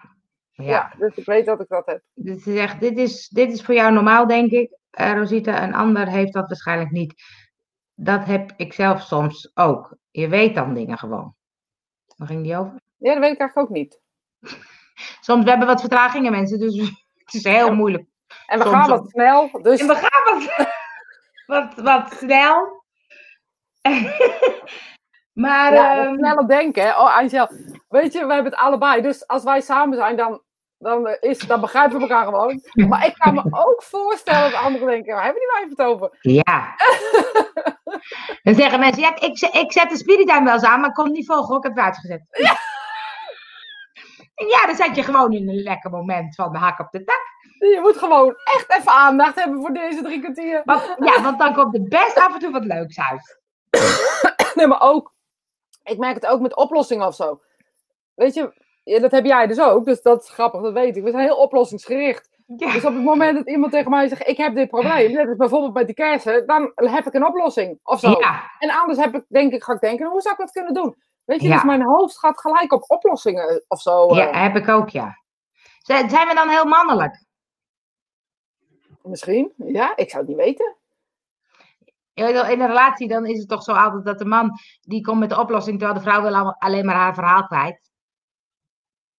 [0.52, 0.64] Ja.
[0.64, 0.94] Ja.
[0.98, 2.02] dus ik weet dat ik dat heb.
[2.14, 5.64] Dit, is echt, dit, is, dit is voor jou normaal, denk ik, eh, Rosita.
[5.64, 7.14] Een ander heeft dat waarschijnlijk niet.
[7.94, 9.98] Dat heb ik zelf soms ook.
[10.12, 11.36] Je weet dan dingen gewoon.
[12.16, 12.82] Waar ging die over?
[12.98, 14.00] Ja, dat weet ik eigenlijk ook niet.
[15.22, 16.60] Soms we hebben wat vertragingen, mensen.
[16.60, 16.78] Dus
[17.24, 17.74] het is heel Ja.
[17.74, 18.06] moeilijk.
[18.46, 19.50] En we Soms gaan wat snel.
[19.62, 20.68] Dus En we gaan wat,
[21.76, 22.85] wat, wat snel.
[25.44, 26.84] maar ja, wat sneller denken.
[26.84, 26.90] hè.
[26.90, 27.48] Oh, Angel,
[27.88, 29.02] weet je, we hebben het allebei.
[29.02, 30.42] Dus als wij samen zijn, dan,
[30.78, 32.62] dan, is, dan begrijpen we elkaar gewoon.
[32.90, 35.94] Maar ik kan me ook voorstellen dat anderen denken, waar hebben die nou even het
[35.94, 36.18] over?
[36.22, 36.76] ja.
[38.44, 41.12] Dan zeggen mensen, ja, ik, ik zet de Spirit Time wel eens aan, maar kon
[41.12, 42.22] niet volgen, ik heb het uitgezet.
[44.36, 47.04] En ja, dan zat je gewoon in een lekker moment van de hak op de
[47.04, 47.22] tak.
[47.60, 50.62] Je moet gewoon echt even aandacht hebben voor deze drie kwartier.
[50.66, 53.42] Want, ja, want dan komt er best af en toe wat leuks uit.
[54.56, 55.14] Nee, maar ook,
[55.84, 57.42] ik merk het ook met oplossingen of zo.
[58.14, 58.52] Weet je,
[59.00, 61.04] dat heb jij dus ook, dus dat is grappig, dat weet ik.
[61.04, 62.30] We zijn heel oplossingsgericht.
[62.58, 62.72] Ja.
[62.74, 65.38] Dus op het moment dat iemand tegen mij zegt, ik heb dit probleem, net als
[65.38, 68.10] bijvoorbeeld met die kersen, dan heb ik een oplossing of zo.
[68.20, 70.74] Ja, En anders heb ik, denk ik, ga ik denken, hoe zou ik dat kunnen
[70.74, 70.96] doen?
[71.24, 71.54] Weet je, Ja.
[71.54, 74.08] dus mijn hoofd gaat gelijk op oplossingen of zo.
[74.08, 75.18] eh, ja, heb ik ook, ja.
[75.82, 77.24] Zijn we dan heel mannelijk?
[79.02, 80.76] Misschien, ja, ik zou het niet weten.
[82.16, 82.26] In
[82.62, 84.52] een relatie dan is het toch zo altijd dat de man
[84.82, 87.92] die komt met de oplossing, terwijl de vrouw wil al- alleen maar haar verhaal kwijt.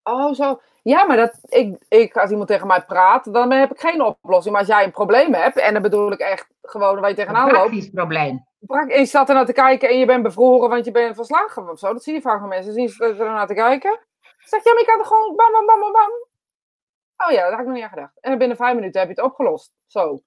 [0.03, 0.61] Oh, zo.
[0.83, 4.53] Ja, maar dat, ik, ik, als iemand tegen mij praat, dan heb ik geen oplossing.
[4.55, 7.15] Maar als jij een probleem hebt, en dan bedoel ik echt gewoon waar je Een
[7.15, 7.59] tegenaan loopt.
[7.59, 8.47] praktisch probleem.
[8.67, 11.71] En je staat er naar te kijken en je bent bevroren, want je bent verslagen
[11.71, 11.93] of zo.
[11.93, 12.73] Dat zie je vaak van mensen.
[12.73, 14.01] Zien ze er naar te kijken.
[14.39, 16.11] Zeg je, ja, maar je kan er gewoon bam, bam, bam, bam, bam.
[17.27, 18.21] Oh ja, daar had ik nog niet aan gedacht.
[18.21, 19.73] En binnen vijf minuten heb je het opgelost.
[19.87, 20.21] Zo.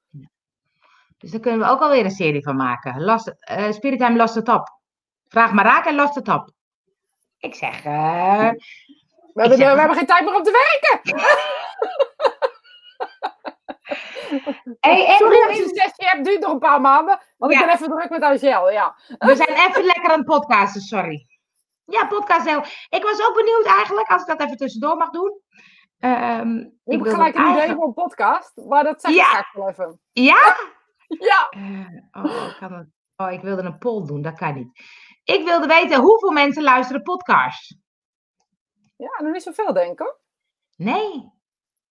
[1.20, 3.02] Dus daar kunnen we ook alweer een serie van maken.
[3.04, 4.70] Lost, eh Spirit Time lost het op.
[5.28, 6.50] Vraag maar raak en lost het op.
[7.38, 8.50] Ik zeg, eh,
[9.34, 11.28] We hebben, zeg- we hebben geen tijd meer om te werken.
[14.80, 17.20] hey, en Sorry sessie hebt, duurt nog een paar maanden.
[17.38, 18.96] Want ik ben even druk met Angel, ja.
[19.18, 21.28] we zijn even lekker aan het podcasten, sorry.
[21.86, 22.64] Ja, podcast heel.
[22.90, 25.42] Ik was ook benieuwd eigenlijk, als ik dat even tussendoor mag doen.
[26.00, 29.26] Ehm, Ik heb gelijk een idee voor een podcast, maar dat zeg ik Ja.
[29.26, 30.00] straks wel even.
[30.12, 30.56] Ja?
[31.20, 31.50] Ja.
[32.12, 32.88] Eh, oh, ik kan het...
[33.16, 34.80] oh, ik wilde een poll doen, dat kan niet.
[35.24, 37.76] Ik wilde weten hoeveel mensen luisteren podcasts.
[38.96, 40.16] Ja, nog niet zoveel, denk ik.
[40.76, 41.32] Nee.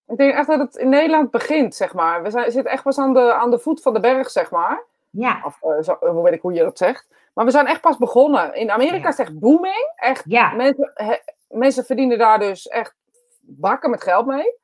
[0.07, 2.22] Ik denk echt dat het in Nederland begint, zeg maar.
[2.22, 4.85] We zijn, zitten echt pas aan de, aan de voet van de berg, zeg maar.
[5.11, 7.09] Ja, Of eh, zo, hoe weet ik hoe je dat zegt.
[7.35, 8.54] Maar we zijn echt pas begonnen.
[8.54, 9.09] In Amerika Ja.
[9.09, 9.92] is het echt booming.
[9.96, 10.52] Echt, ja.
[10.54, 12.94] mensen, he- mensen verdienen daar dus echt
[13.40, 14.57] bakken met geld mee.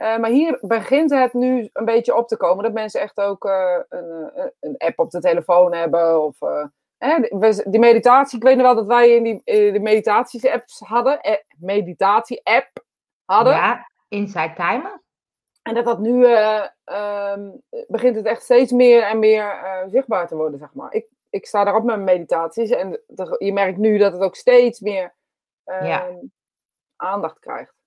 [0.00, 2.64] Eh, maar hier begint het nu een beetje op te komen.
[2.64, 6.22] Dat mensen echt ook eh, een, eh, een app op de telefoon hebben.
[6.24, 6.38] Of,
[6.98, 7.16] hè,
[7.70, 11.20] die meditatie, ik weet nog wel dat wij in die, de meditaties-apps hadden.
[11.20, 12.84] Eh, meditatie-app
[13.24, 13.52] hadden.
[13.52, 15.02] Ja, Inside Timer.
[15.62, 17.50] En dat dat nu eh, ehm,
[17.88, 20.92] begint het echt steeds meer en meer zichtbaar te worden, zeg maar.
[20.92, 23.00] Ik, ik sta daarop met mijn meditaties en
[23.38, 25.14] je merkt nu dat het ook steeds meer
[25.64, 26.08] ehm, Ja.
[26.96, 27.78] aandacht krijgt.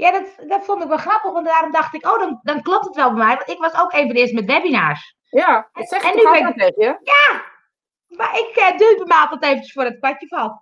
[0.00, 2.84] Ja, dat, dat vond ik wel grappig, want daarom dacht ik, oh, dan, dan klopt
[2.84, 3.36] het wel bij mij.
[3.36, 5.16] Want ik was ook een van de eerste met webinars.
[5.30, 6.98] Ja, dat zeg En ik nu ben tegen je.
[8.16, 10.60] Maar ik eh, duw bij mij altijd eventjes voor het kwartje valt.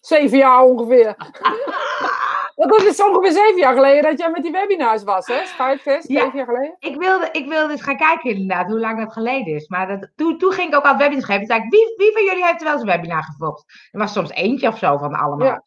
[0.00, 1.16] Zeven jaar ongeveer.
[2.54, 5.46] Want dat is ongeveer zeven jaar geleden dat jij met die webinars was, hè?
[5.46, 6.20] Vijf, zes, Ja.
[6.20, 6.76] zeven jaar geleden.
[6.78, 9.68] Ik wilde, ik wilde eens gaan kijken inderdaad, hoe lang dat geleden is.
[9.68, 11.46] Maar dat, toen, toen ging ik ook al webinars geven.
[11.46, 13.88] Toen zei ik, wie, wie van jullie heeft er wel eens een webinar gevolgd?
[13.90, 15.46] Er was soms eentje of zo van allemaal.
[15.46, 15.62] Ja.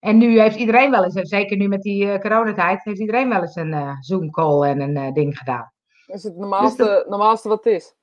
[0.00, 3.28] En nu heeft iedereen wel eens, en zeker nu met die eh, coronatijd, heeft iedereen
[3.28, 5.72] wel eens een eh, Zoom-call en een eh, ding gedaan.
[6.06, 7.94] Dat is het normaalste, normaalste wat het is.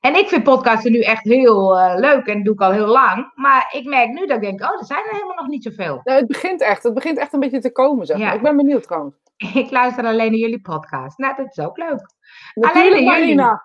[0.00, 3.32] En ik vind podcasten nu echt heel eh, leuk en doe ik al heel lang.
[3.34, 6.00] Maar ik merk nu dat ik denk, oh, er zijn er helemaal nog niet zoveel.
[6.02, 6.82] Het begint echt.
[6.82, 8.26] Het begint echt een beetje te komen, zeg maar.
[8.26, 8.32] Ja.
[8.32, 9.16] Ik ben benieuwd trouwens.
[9.54, 11.18] Ik luister alleen naar jullie podcast.
[11.18, 12.10] Nou, dat is ook leuk.
[12.54, 13.34] Natuurlijk, naar jullie.
[13.40, 13.62] Ja.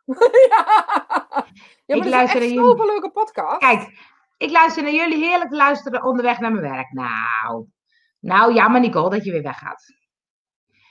[1.85, 3.57] ja, Ik maar er luister echt zoveel leuke podcasts.
[3.57, 3.89] Kijk,
[4.37, 6.91] ik luister naar jullie heerlijk luisteren onderweg naar mijn werk.
[6.91, 7.65] Nou,
[8.19, 9.93] nou jammer Nicole dat je weer weggaat.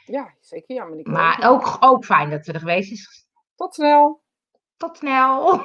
[0.04, 0.74] Ja, zeker.
[0.74, 3.26] Ja, maar niet Maar ook, ook fijn dat ze er geweest is.
[3.54, 4.22] Tot snel.
[4.76, 5.62] Tot snel.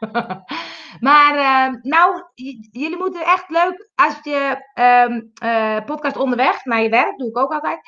[1.08, 2.22] maar eh, nou,
[2.70, 7.38] jullie moeten echt leuk, als je ehm, eh, podcast onderweg naar je werk, doe ik
[7.38, 7.80] ook altijd.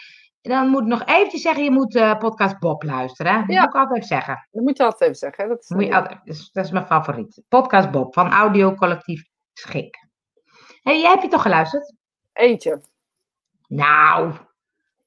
[0.49, 3.33] Dan moet ik nog eventjes zeggen, je moet eh, podcast Bob luisteren.
[3.33, 3.39] hè.
[3.41, 3.61] Dat Ja.
[3.61, 4.47] moet ik altijd even zeggen.
[4.51, 5.45] Dat moet je altijd even zeggen.
[5.45, 5.51] Hè?
[5.51, 7.43] Dat is, Moet je altijd, dat, is, dat is mijn favoriet.
[7.49, 10.07] Podcast Bob van Audio Collectief Schik.
[10.83, 11.95] Hey, jij hebt je toch geluisterd?
[12.33, 12.83] Eentje.
[13.69, 14.33] Nou,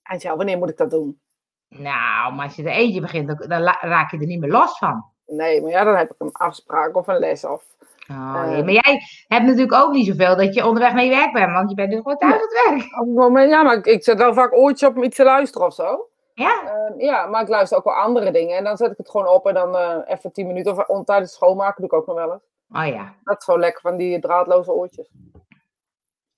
[0.04, 1.20] Angel, wanneer moet ik dat doen?
[1.68, 5.06] nou, maar als je er eentje begint, dan, raak je er niet meer los van.
[5.26, 7.66] Nee, maar ja, dan heb ik een afspraak of een les of...
[8.12, 8.64] Oh, Eh.
[8.64, 11.76] maar jij hebt natuurlijk ook niet zoveel dat je onderweg je werk bent, want je
[11.76, 13.00] bent nu gewoon thuis aan het werk.
[13.00, 15.24] Op het moment, ja, maar ik, ik zet wel vaak oortjes op om iets te
[15.24, 16.06] luisteren of zo.
[16.34, 18.58] Ja, Eh, ja, maar ik luister ook wel andere dingen.
[18.58, 20.72] En dan zet ik het gewoon op en dan eh, even tien minuten.
[20.72, 22.44] Of on, tijdens het schoonmaken doe ik ook nog wel eens.
[22.72, 25.10] oh ja, Dat is zo lekker van die draadloze oortjes.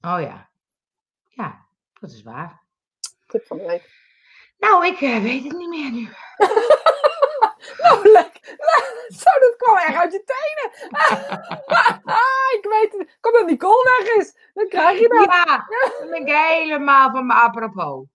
[0.02, 0.50] oh ja.
[1.30, 1.56] Ja,
[2.00, 2.62] dat is waar.
[3.28, 3.90] Tip van de week.
[4.58, 6.08] Nou, ik eh, weet het niet meer nu.
[7.78, 8.42] Nou, lekker.
[9.08, 10.92] Zo, dat kwam echt uit je tenen.
[12.58, 13.18] ik weet het.
[13.22, 14.36] Kom dat Nicole weg is.
[14.54, 15.26] Dan krijg je dat.
[15.26, 15.66] Ja,
[16.10, 18.06] ben ik helemaal van me apropos.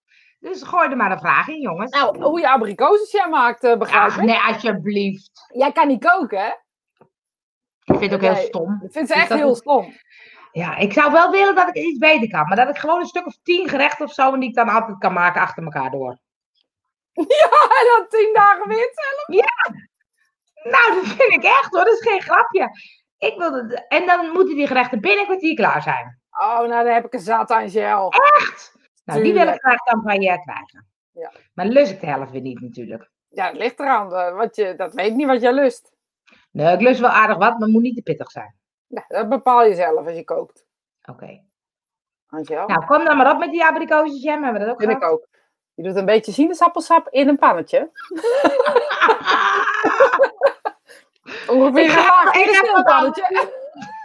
[0.41, 1.91] Dus gooi er maar een vraag in, jongens.
[1.91, 4.21] Nou, hoe je abrikozenjam maakt, eh, begrijp ik.
[4.23, 5.31] nee, alsjeblieft.
[5.55, 6.49] Jij kan niet koken, hè?
[7.85, 8.81] Ik vind het ook heel stom.
[8.85, 9.93] Ik vind Dus echt heel stom.
[10.53, 12.47] Ja, ik zou wel willen dat ik het iets beter kan.
[12.47, 14.33] Maar dat ik gewoon een stuk of tien gerechten of zo.
[14.33, 16.19] En die ik dan altijd kan maken achter elkaar door.
[17.79, 19.45] En dan tien dagen weer hetzelfde.
[20.71, 21.85] Nou, dat vind ik echt hoor.
[21.85, 22.71] Dat is geen grapje.
[23.19, 26.21] Ik wil het, en dan moeten die gerechten binnen een kwartier klaar zijn.
[26.31, 28.13] Oh, nou dan heb ik een zat aan gel.
[28.13, 28.77] Echt?
[29.05, 30.87] Nou, die wil ik graag dan van je krijgen.
[31.13, 31.33] Ja.
[31.55, 33.11] Maar lust ik de helft weer niet natuurlijk.
[33.29, 34.15] Ja, het ligt eraan.
[34.15, 35.93] eh, Wat je, dat weet niet wat jij lust.
[36.51, 38.55] Nee, ik lust wel aardig wat, maar het moet niet te pittig zijn.
[38.87, 40.67] Ja, dat bepaal je zelf als je kookt.
[41.11, 41.43] Oké.
[42.27, 42.67] Angel.
[42.67, 44.43] Nou, kom dan maar op met die abrikozenjam.
[44.43, 45.29] Hebben we dat ook vind ik ook.
[45.79, 47.91] Je doet een beetje sinaasappelsap in een pannetje.
[51.49, 53.51] Ongeveer Ik ga- in ik een pannetje.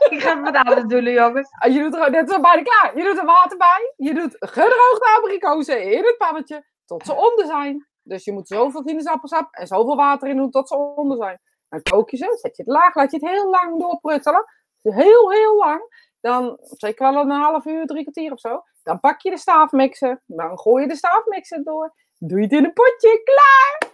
[0.10, 1.50] ik ga het anders doen, jongens.
[1.60, 2.98] Ah, Je doet er, net zo bijna klaar.
[2.98, 3.94] Je doet er water bij.
[3.98, 7.88] Je doet gedroogde abrikozen in het pannetje tot ze onder zijn.
[8.04, 11.40] Dus je moet zoveel sinaasappelsap en zoveel water in doen tot ze onder zijn.
[11.70, 14.46] Dan kook je ze, zet je het laag, laat je het heel lang doorpruttelen.
[14.82, 15.82] Heel, heel lang.
[16.22, 18.62] Dan zeker wel een half uur, drie kwartier of zo.
[18.84, 20.22] Dan pak je de staafmixer.
[20.26, 21.94] Dan gooi je de staafmixer door.
[22.18, 23.22] Doe je het in een potje.
[23.24, 23.92] Klaar!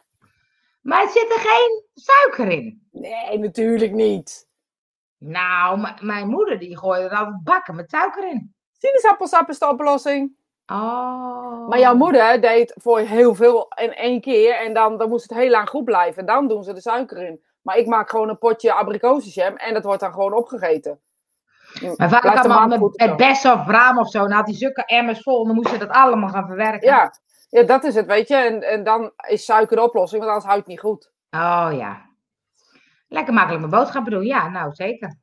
[0.82, 2.88] Maar zit er geen suiker in.
[2.92, 4.48] Nee, natuurlijk niet.
[5.18, 8.56] Nou, mijn moeder die gooide er altijd bakken met suiker in.
[8.78, 10.38] Sinaasappelsap is de oplossing.
[10.66, 11.68] Oh.
[11.68, 14.56] Maar jouw moeder deed voor heel veel in één keer.
[14.56, 16.20] En dan, dan moest het heel lang goed blijven.
[16.20, 17.44] En dan doen ze de suiker in.
[17.62, 19.56] Maar ik maak gewoon een potje abrikozenjam.
[19.56, 21.02] En dat wordt dan gewoon opgegeten.
[21.82, 22.96] Mijn vader Blijft kwam een al maand met, goed
[23.46, 24.20] of raam of zo.
[24.20, 25.40] Dan had hij zulke emmers vol.
[25.42, 26.88] En dan moest ze dat allemaal gaan verwerken.
[26.88, 27.14] Ja.
[27.50, 28.36] ja, dat is het, weet je.
[28.36, 30.22] En, en dan is suiker de oplossing.
[30.22, 31.12] Want anders houdt het niet goed.
[31.30, 32.06] Oh ja.
[33.08, 34.26] Lekker makkelijk mijn boodschappen doen.
[34.26, 35.18] Ja, nou zeker.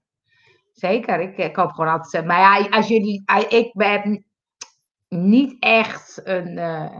[0.73, 1.21] Zeker.
[1.21, 2.25] Ik, ik koop gewoon altijd.
[2.25, 3.23] Maar ja, als jullie.
[3.49, 4.25] Ik ben
[5.09, 6.59] niet echt een.
[6.59, 6.99] eh,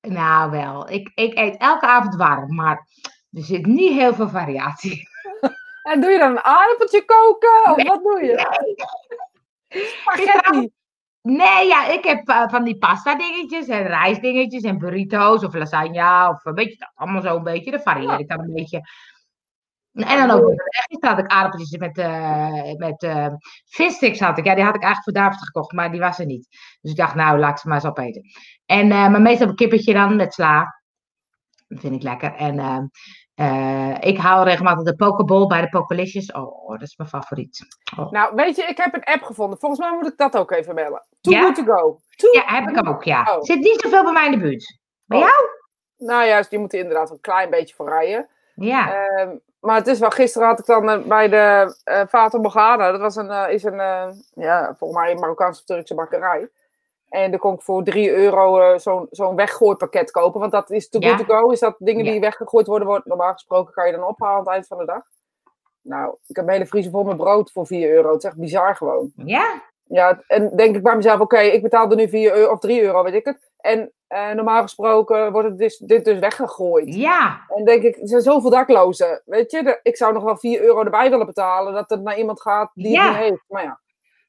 [0.00, 0.90] nou wel.
[0.90, 2.54] Ik, ik eet elke avond warm.
[2.54, 2.86] Maar
[3.32, 5.08] er zit niet heel veel variatie.
[5.86, 7.74] En doe je dan een aardappeltje koken?
[7.74, 8.38] Of wat doe je?
[9.68, 10.70] Spaghetti.
[11.22, 16.28] Nee, ja, ik heb eh, van die pasta dingetjes en rijstdingetjes en burrito's of lasagne
[16.28, 16.90] of een beetje dat.
[16.94, 17.70] Allemaal zo een beetje.
[17.70, 18.18] Dat varieer Ja.
[18.18, 18.80] ik dan een beetje.
[19.92, 23.08] En dan ook, gisteren had ik aardappeltjes met, eh met
[23.66, 24.44] vissticks had ik.
[24.44, 26.48] Ja, die had ik eigenlijk voor David gekocht, maar die was er niet.
[26.80, 28.22] Dus ik dacht, nou, laat ik ze maar eens opeten.
[28.66, 30.80] En, eh maar meestal heb ik kippetje dan met sla.
[31.68, 32.34] Dat vind ik lekker.
[32.34, 32.90] En
[33.36, 36.32] eh, ik haal regelmatig de pokeball bij de Pokelicious.
[36.32, 37.66] Oh, dat is mijn favoriet.
[38.10, 39.58] Nou, weet je, ik heb een app gevonden.
[39.58, 41.06] Volgens mij moet ik dat ook even bellen.
[41.20, 41.40] Too Ja?
[41.42, 41.98] good to go.
[42.16, 43.22] Too Ja, heb ik ook, ja.
[43.36, 43.42] Oh.
[43.42, 44.78] Zit niet zoveel bij mij in de buurt.
[45.04, 45.24] Bij Oh.
[45.24, 45.44] jou?
[45.96, 48.28] Nou ja, dus die moeten inderdaad een klein beetje voor rijden.
[48.54, 48.92] Ja.
[48.94, 52.90] Ehm, maar het is wel, gisteren had ik dan eh, bij de eh Vater Morgana,
[52.90, 53.76] dat was een, is een,
[54.34, 56.48] ja, volgens mij een Marokkaanse of Turkse bakkerij.
[57.22, 60.40] En dan kon ik voor 3 euro eh, zo'n zo'n weggooipakket kopen.
[60.40, 61.16] Want dat is Ja.
[61.16, 61.50] good to go.
[61.50, 62.10] Is dat dingen Ja.
[62.10, 64.84] die weggegooid worden, wordt, normaal gesproken kan je dan ophalen aan het eind van de
[64.84, 65.02] dag.
[65.82, 68.08] Nou, ik heb een hele vriezer vol met brood voor 4 euro.
[68.12, 69.12] Het is echt bizar gewoon.
[69.16, 69.62] Ja?
[69.84, 72.82] Ja, en denk ik bij mezelf, oké, ik betaal er nu 4 euro of 3
[72.82, 73.50] euro, weet ik het.
[73.56, 76.94] En eh, normaal gesproken wordt het dus, dit dus weggegooid.
[76.94, 77.40] Ja.
[77.48, 79.22] En denk ik, er zijn zoveel daklozen.
[79.24, 81.72] Weet je, de- ik zou nog wel 4 euro erbij willen betalen.
[81.72, 83.02] Dat het naar iemand gaat die Ja.
[83.06, 83.44] het niet heeft.
[83.48, 83.80] Maar ja,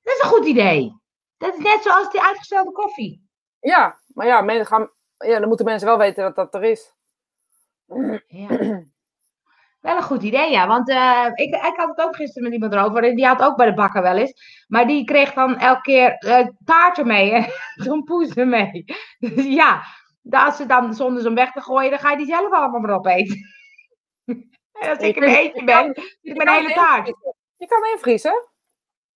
[0.03, 0.93] Dat is een goed idee.
[1.37, 3.29] Dat is net zoals die uitgestelde koffie.
[3.59, 6.93] ja maar ja, men, gaan, ja, dan moeten mensen wel weten dat dat er is.
[8.27, 8.83] Ja.
[9.81, 10.67] Wel een goed idee, ja.
[10.67, 13.03] Want eh, ik, ik had het ook gisteren met iemand erover.
[13.03, 14.65] En die had ook bij de bakker wel eens.
[14.67, 17.31] Maar die kreeg dan elke keer eh taarten mee.
[17.31, 17.45] En
[17.85, 18.85] tompoezen mee.
[19.19, 19.81] Dus ja,
[20.29, 22.79] als ze dan zonder ze hem weg te gooien, dan ga je die zelf allemaal
[22.79, 23.37] maar opeten.
[24.81, 27.07] en als ik een eentje ben, zit ik een hele taart.
[27.57, 28.49] Je kan invriezen.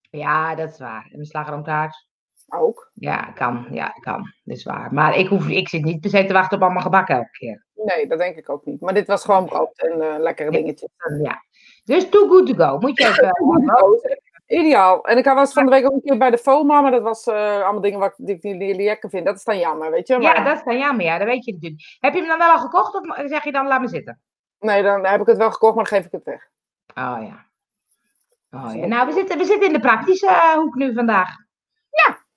[0.10, 1.10] Ja, dat is waar.
[1.12, 2.10] En een slagroomtaart.
[2.54, 2.92] Ook.
[2.94, 3.68] Ja, kan.
[3.72, 4.34] Ja, kan.
[4.44, 4.94] Dat is waar.
[4.94, 7.66] Maar ik, hoef, ik zit niet per se te wachten op allemaal gebakken elke keer.
[7.76, 8.82] Nee, dat denk ik ook niet.
[8.82, 10.90] Maar dit was gewoon brood en eh, lekkere dingetjes.
[11.22, 11.44] Ja.
[11.84, 12.78] Dus too good to go.
[12.80, 13.34] Moet je even...
[14.60, 15.06] Ideaal.
[15.06, 17.26] En ik was van de week ook een keer bij de FOMA, maar dat was
[17.26, 19.26] eh, allemaal dingen wat, die ik niet lekker vind.
[19.26, 20.18] Dat is dan jammer, weet je.
[20.18, 21.06] Maar, Ja, dat is dan jammer.
[21.06, 21.98] Ja, dat weet je natuurlijk.
[22.00, 24.20] Heb je hem dan wel al gekocht of zeg je dan laat me zitten?
[24.60, 26.50] Nee, dan heb ik het wel gekocht, maar dan geef ik het weg.
[26.88, 27.46] Oh ja.
[28.52, 28.86] Oh, ja.
[28.86, 31.30] Nou, we zitten, we zitten in de praktische eh, hoek nu vandaag.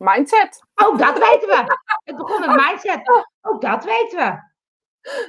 [0.05, 0.63] Mindset.
[0.75, 1.65] Ook dat weten we.
[2.05, 3.25] Het begon met mindset.
[3.43, 4.53] Ook dat weten we.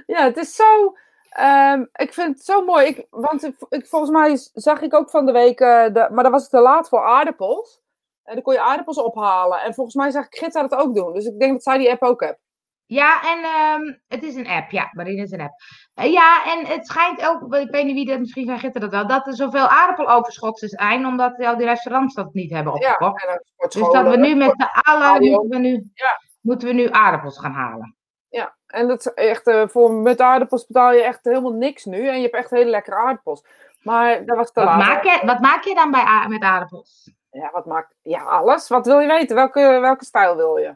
[0.06, 0.94] Ja, het is zo.
[1.30, 2.86] ehm, ik vind het zo mooi.
[2.86, 5.60] Ik, want ik, ik- volgens mij zag ik ook van de week.
[5.60, 7.82] eh, de, maar dan was het te laat voor aardappels.
[8.24, 9.62] En dan kon je aardappels ophalen.
[9.62, 11.14] En volgens mij zag ik Gitta dat ook doen.
[11.14, 12.40] Dus ik denk dat zij die app ook heeft.
[12.88, 14.72] Ja, en ehm, het is een app.
[14.72, 15.54] Ja, Marine is een app.
[15.94, 18.92] Eh, ja, en het schijnt ook, ik weet niet wie dat, misschien zei Gitter dat
[18.92, 23.28] wel, dat er zoveel aardappeloverschot zijn, omdat al die restaurants dat niet hebben Ja, opgekocht.
[23.28, 26.20] dan dus dat we nu met z'n allen, moeten we nu, Ja.
[26.42, 27.96] moeten we nu aardappels gaan halen.
[28.30, 32.08] Ja, en dat is echt, eh, voor met aardappels betaal je echt helemaal niks nu.
[32.08, 33.46] En je hebt echt hele lekkere aardappels.
[33.82, 34.78] Maar dat was te Wat laat.
[34.78, 37.12] maak, je, wat maak je dan bij, met aardappels?
[37.30, 38.68] Ja, wat maak Ja, alles.
[38.68, 39.36] Wat wil je weten?
[39.36, 40.76] Welke, welke stijl wil je?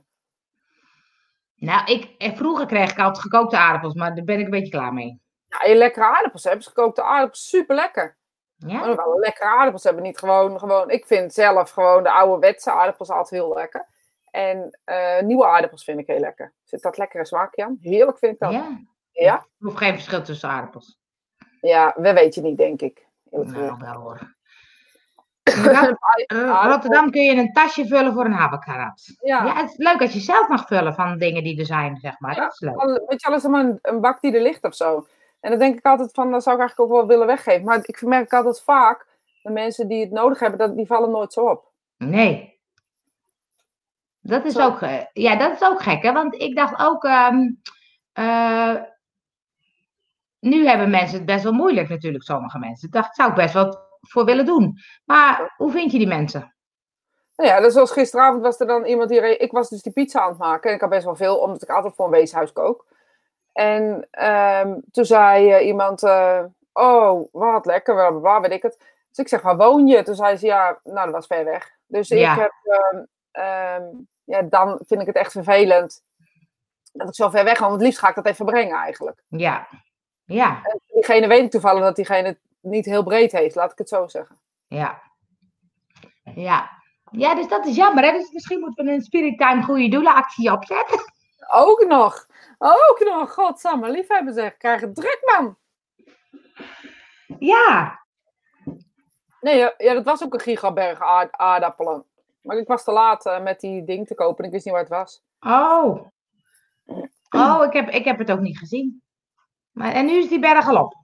[1.59, 4.71] Nou, ik, eh, vroeger kreeg ik altijd gekookte aardappels, maar daar ben ik een beetje
[4.71, 5.21] klaar mee.
[5.47, 6.63] Ja, je lekkere aardappels hebben.
[6.63, 8.17] Gekookte aardappels, super lekker.
[8.55, 8.79] Ja?
[8.79, 10.03] Maar wel lekkere aardappels hebben.
[10.03, 10.89] Niet gewoon, gewoon.
[10.89, 13.87] Ik vind zelf gewoon de ouderwetse aardappels altijd heel lekker.
[14.31, 16.53] En eh, nieuwe aardappels vind ik heel lekker.
[16.63, 17.77] Zit dat lekkere smaakje aan?
[17.81, 18.51] Heerlijk vind ik dat.
[18.51, 18.57] Ja,
[19.11, 19.23] Ja?
[19.23, 19.33] ja?
[19.35, 20.99] Er hoeft geen verschil tussen aardappels.
[21.95, 23.07] we weet je niet, denk ik.
[23.31, 24.37] Nou, wel hoor.
[25.55, 26.69] Aardappel.
[26.71, 29.01] Rotterdam kun je een tasje vullen voor een haverkarat.
[29.21, 31.97] Ja, Ja, het is leuk als je zelf mag vullen van dingen die er zijn,
[31.97, 32.35] zeg maar.
[32.35, 32.75] Ja, Dat is leuk.
[32.75, 35.07] Al- Weet je, alles maar een, een bak die er ligt of zo.
[35.39, 37.65] En dan denk ik altijd van, dat zou ik eigenlijk ook wel willen weggeven.
[37.65, 39.07] Maar ik merk altijd vaak,
[39.43, 41.71] de mensen die het nodig hebben, dat, die vallen nooit zo op.
[41.97, 42.57] Nee.
[44.21, 44.65] Dat is Zo.
[44.65, 46.11] ook, eh, ja, dat is ook gek, hè?
[46.11, 47.49] Want ik dacht ook, ehm,
[48.13, 48.75] eh,
[50.39, 52.87] nu hebben mensen het best wel moeilijk natuurlijk, sommige mensen.
[52.87, 54.77] Ik dacht, zou ik best wel voor willen doen.
[55.05, 56.53] Maar hoe vind je die mensen?
[57.35, 59.37] Nou ja, dus zoals gisteravond was er dan iemand die...
[59.37, 60.69] Ik was dus die pizza aan het maken.
[60.69, 62.85] En ik had best wel veel, omdat ik altijd voor een weeshuis kook.
[63.53, 66.03] En ehm, toen zei eh, iemand...
[66.03, 66.43] eh,
[66.73, 68.77] oh, wat lekker, waar, waar weet ik het.
[69.09, 70.03] Dus ik zeg, waar woon je?
[70.03, 71.71] Toen zei ze, ja, nou, dat was ver weg.
[71.85, 72.33] Dus Ja.
[72.33, 72.51] ik heb...
[72.63, 73.83] ehm, ehm,
[74.23, 76.03] ja, dan vind ik het echt vervelend
[76.91, 77.67] dat ik zo ver weg woon.
[77.67, 79.23] Want het liefst ga ik dat even brengen eigenlijk.
[79.27, 79.67] Ja,
[80.25, 84.07] ja, Diegene weet ik toevallig dat diegene niet heel breed heeft, laat ik het zo
[84.07, 84.39] zeggen.
[84.67, 85.01] ja.
[86.35, 86.77] Ja.
[87.11, 88.11] Ja, dus dat is jammer, hè?
[88.11, 90.99] Dus misschien moeten we een Spirit Time goede doelenactie opzetten.
[91.53, 95.57] Ook nog, ook nog, godsamme, liefhebben zeg, krijg het druk man.
[97.39, 97.99] Ja,
[99.41, 102.05] Nee, ja, dat was ook een gigaberg aard- aardappelen.
[102.41, 104.73] Maar ik was te laat eh, met die ding te kopen en ik wist niet
[104.73, 105.21] waar het was.
[105.39, 106.07] oh.
[107.29, 109.01] Oh, ik heb, ik heb het ook niet gezien.
[109.71, 110.95] Maar, en nu is die berg al op.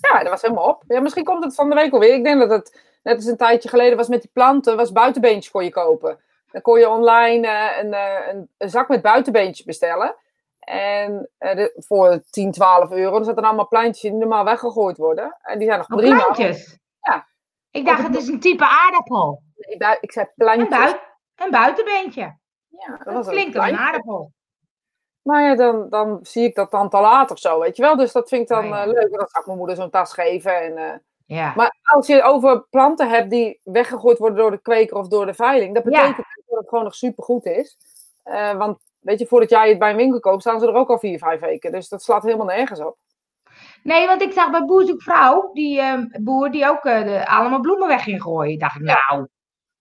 [0.00, 0.82] Ja, dat was helemaal op.
[0.86, 2.14] Ja, misschien komt het van de week alweer.
[2.14, 5.50] Ik denk dat het net als een tijdje geleden was met die planten, was buitenbeentjes
[5.52, 6.18] kon je kopen.
[6.50, 10.16] Dan kon je online eh, een, eh, een, een zak met buitenbeentjes bestellen.
[10.60, 13.18] En eh, de- voor 10, 12 euro.
[13.18, 15.36] Er zaten allemaal plantjes die normaal weggegooid worden.
[15.42, 16.22] En die zijn nog Oh, prima.
[16.22, 16.78] plantjes.
[17.00, 17.26] Ja.
[17.70, 19.42] Ik dacht, het is een type aardappel.
[19.56, 20.68] Ik, ik zei Een, plantjes.
[20.68, 20.94] bui
[21.36, 22.20] een buitenbeentje.
[22.68, 24.32] Ja, dat Dat klinkt als een aardappel.
[25.24, 27.96] Maar ja, dan, dan zie ik dat dan te laat of zo, weet je wel.
[27.96, 28.80] Dus dat vind ik dan ja.
[28.82, 29.10] eh, leuk.
[29.10, 30.62] Dan zou ik mijn moeder zo'n tas geven.
[30.62, 31.52] En, eh, Ja.
[31.56, 35.34] Maar als je over planten hebt die weggegooid worden door de kweker of door de
[35.34, 35.90] veiling, dat Ja.
[35.90, 37.76] betekent dat het gewoon nog supergoed is.
[38.22, 40.88] Eh, want weet je, voordat jij het bij een winkel koopt, staan ze er ook
[40.90, 41.72] al vier, vijf weken.
[41.72, 42.96] Dus dat slaat helemaal nergens op.
[43.82, 47.88] Nee, want ik zag bij Boer Vrouw, die ehm, boer die ook de, allemaal bloemen
[47.88, 48.58] weg ging gooien.
[48.58, 49.26] Dacht ik, nou,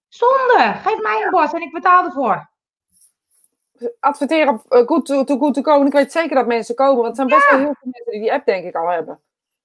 [0.07, 0.73] zonde.
[0.83, 2.49] Geef mij een bos en ik betaal ervoor.
[3.99, 5.79] Adverteren op uh, Good to, to Good to Go.
[5.79, 8.11] En ik weet zeker dat mensen komen, want er zijn best wel heel veel mensen
[8.11, 9.19] die die app denk ik al hebben.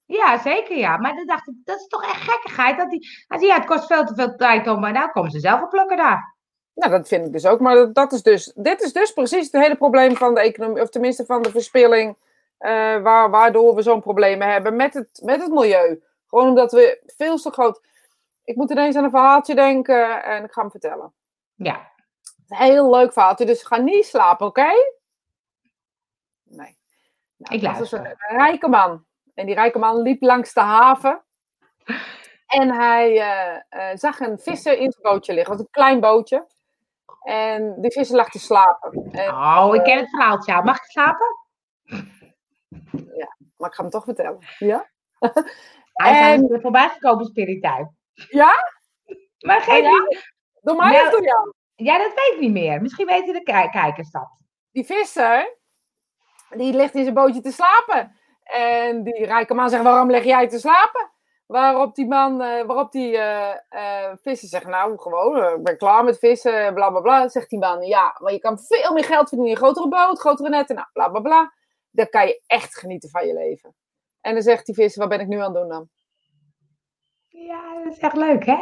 [0.04, 0.96] Ja, zeker ja.
[0.96, 2.78] Maar dan dacht ik, dat is toch echt gekkigheid.
[2.78, 5.40] Dat die, als ja, het kost veel te veel tijd om, maar nou komen ze
[5.40, 6.36] zelf op plukken daar.
[6.74, 7.60] Nou, dat vind ik dus ook.
[7.60, 10.82] Maar dat, dat is dus, dit is dus precies het hele probleem van de economie,
[10.82, 12.16] of tenminste van de verspilling,
[12.58, 12.70] eh,
[13.02, 16.02] waar, waardoor we zo'n probleem hebben met het, met het milieu.
[16.28, 17.80] Gewoon omdat we veel te groot.
[18.44, 21.12] Ik moet ineens aan een verhaaltje denken en ik ga hem vertellen.
[21.54, 21.96] Ja.
[22.48, 24.66] Een heel leuk verhaaltje, dus ga niet slapen, oké?
[26.42, 26.78] Nee.
[27.36, 28.16] Nou, Ik dat was luister.
[28.28, 29.04] een, rijke man.
[29.34, 31.22] En die rijke man liep langs de haven.
[32.48, 35.52] En hij eh, eh, zag een visser in zijn bootje liggen.
[35.52, 36.46] Het was een klein bootje.
[37.22, 39.08] En die visser lag te slapen.
[39.12, 40.54] En, Oh, ik ken het verhaaltje.
[40.54, 40.62] al.
[40.62, 41.26] Mag ik slapen?
[43.56, 44.38] maar ik ga hem toch vertellen.
[44.58, 44.90] Ja?
[45.92, 47.94] Hij En- is voorbij gekomen spiritueel.
[48.14, 48.54] Ja?
[49.38, 50.20] Maar geen Oh, ja?
[50.60, 51.52] Door mij Nou- of door jou?
[51.80, 52.82] Ja, dat weet ik niet meer.
[52.82, 54.28] Misschien weten de ki- kijkers dat.
[54.72, 55.56] Die visser,
[56.48, 58.16] die ligt in zijn bootje te slapen.
[58.42, 61.10] En die rijke man zegt, waarom leg jij te slapen?
[61.46, 66.04] Waarop die man, eh, waarop die eh, eh, visser zegt, nou gewoon, ik ben klaar
[66.04, 67.28] met vissen, bla bla bla.
[67.28, 69.50] Zegt die man, ja, maar je kan veel meer geld verdienen.
[69.50, 71.52] Een grotere boot, grotere netten, nou bla bla bla.
[71.90, 73.74] Dan kan je echt genieten van je leven.
[74.20, 75.88] En dan zegt die visser, wat ben ik nu aan het doen dan?
[77.28, 78.58] Ja, dat is echt leuk, hè?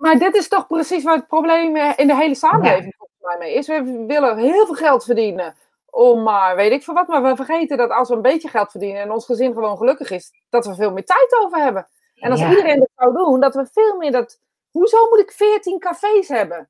[0.00, 3.36] Maar dit is toch precies waar het probleem eh, in de hele samenleving volgens mij
[3.38, 3.66] mee is.
[3.66, 5.54] We willen heel veel geld verdienen
[5.90, 7.08] om maar weet ik veel wat.
[7.08, 10.10] Maar we vergeten dat als we een beetje geld verdienen en ons gezin gewoon gelukkig
[10.10, 11.88] is, dat we veel meer tijd over hebben.
[12.14, 12.48] En als Ja.
[12.48, 14.40] iedereen dat zou doen, dat we veel meer dat...
[14.70, 16.68] Hoezo moet ik 14 cafés hebben?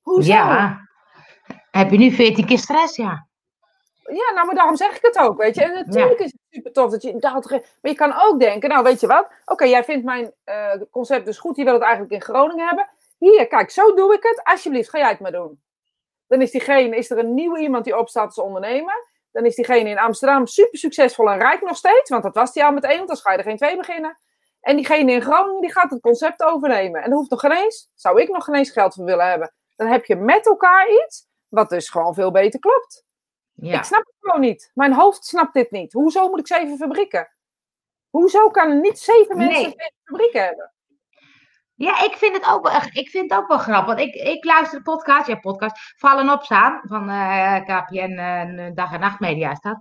[0.00, 0.32] Hoezo?
[0.32, 0.80] Ja.
[1.70, 3.26] Heb je nu 14 keer stress, ja?
[4.04, 5.62] Ja, nou, maar daarom zeg ik het ook, weet je.
[5.62, 7.50] En natuurlijk is het super tof dat je dat...
[7.50, 9.28] Maar je kan ook denken, nou, weet je wat?
[9.44, 11.56] Oké, jij vindt mijn eh, concept dus goed.
[11.56, 12.88] Je wil het eigenlijk in Groningen hebben.
[13.18, 14.40] Hier, kijk, zo doe ik het.
[14.44, 15.62] Alsjeblieft, ga jij het maar doen.
[16.26, 19.10] Dan is diegene, is er een nieuwe iemand die opstaat als ondernemer.
[19.32, 22.10] Dan is diegene in Amsterdam super succesvol en rijk nog steeds.
[22.10, 24.18] Want dat was die al meteen, want dan ga je er geen twee beginnen.
[24.60, 27.02] En diegene in Groningen die gaat het concept overnemen.
[27.02, 29.52] En daar hoeft nog geen eens, zou ik nog geen eens geld voor willen hebben.
[29.76, 33.04] Dan heb je met elkaar iets wat dus gewoon veel beter klopt.
[33.54, 33.78] Ja.
[33.78, 34.70] Ik snap het gewoon niet.
[34.74, 35.92] Mijn hoofd snapt dit niet.
[35.92, 37.32] Hoezo moet ik zeven fabrieken?
[38.10, 39.64] Hoezo kan er niet zeven mensen Nee.
[39.64, 40.72] zeven fabrieken hebben?
[41.74, 43.86] Ja, ik vind het ook ik vind het ook wel grappig.
[43.86, 48.70] Want ik, ik luister de podcast, ja, podcast, Vallen op staan van eh, KPN, eh,
[48.74, 49.78] Dag en Nacht Media is dat.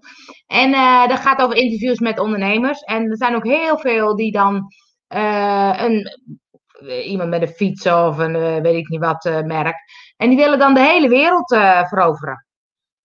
[0.47, 2.79] En eh, dat gaat over interviews met ondernemers.
[2.79, 4.73] En er zijn ook heel veel die dan
[5.07, 6.09] een,
[7.05, 9.75] iemand met een fiets of een weet ik niet wat merk.
[10.17, 11.47] En die willen dan de hele wereld
[11.89, 12.45] veroveren.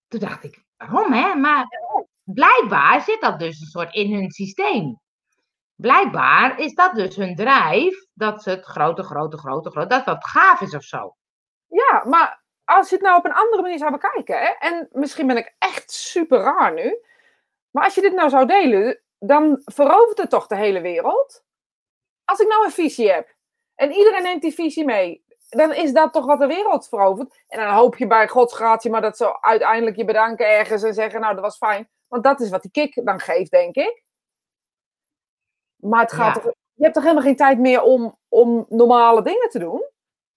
[0.09, 1.35] Toen dacht ik, waarom hè?
[1.35, 1.67] Maar
[2.25, 5.01] blijkbaar zit dat dus een soort in hun systeem.
[5.75, 10.27] Blijkbaar is dat dus hun drijf, dat ze het grote, grote, grote, grote, dat dat
[10.27, 11.17] gaaf is of zo.
[11.67, 15.27] Ja, maar als je het nou op een andere manier zou bekijken, hè, en misschien
[15.27, 16.99] ben ik echt super raar nu,
[17.71, 21.45] maar als je dit nou zou delen, dan verovert het toch de hele wereld?
[22.25, 23.35] Als ik nou een visie heb
[23.75, 25.25] en iedereen neemt die visie mee,
[25.57, 27.43] dan is dat toch wat de wereld verovert.
[27.49, 30.95] En dan hoop je bij Gods gratie maar dat ze uiteindelijk je bedanken ergens en
[30.95, 31.89] zeggen, nou dat was fijn.
[32.09, 34.05] Want dat is wat die kick dan geeft, denk ik.
[35.77, 36.41] Maar het gaat Ja.
[36.43, 39.85] toch, je hebt toch helemaal geen tijd meer om, om normale dingen te doen?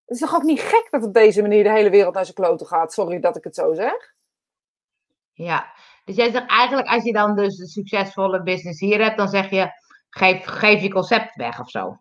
[0.05, 2.36] Het is toch ook niet gek dat op deze manier de hele wereld naar zijn
[2.36, 2.93] kloten gaat?
[2.93, 4.13] Sorry dat ik het zo zeg.
[5.34, 5.74] Ja,
[6.05, 9.49] dus jij zegt eigenlijk, als je dan dus een succesvolle business hier hebt, dan zeg
[9.49, 9.72] je,
[10.09, 11.99] geef, geef je concept weg of zo.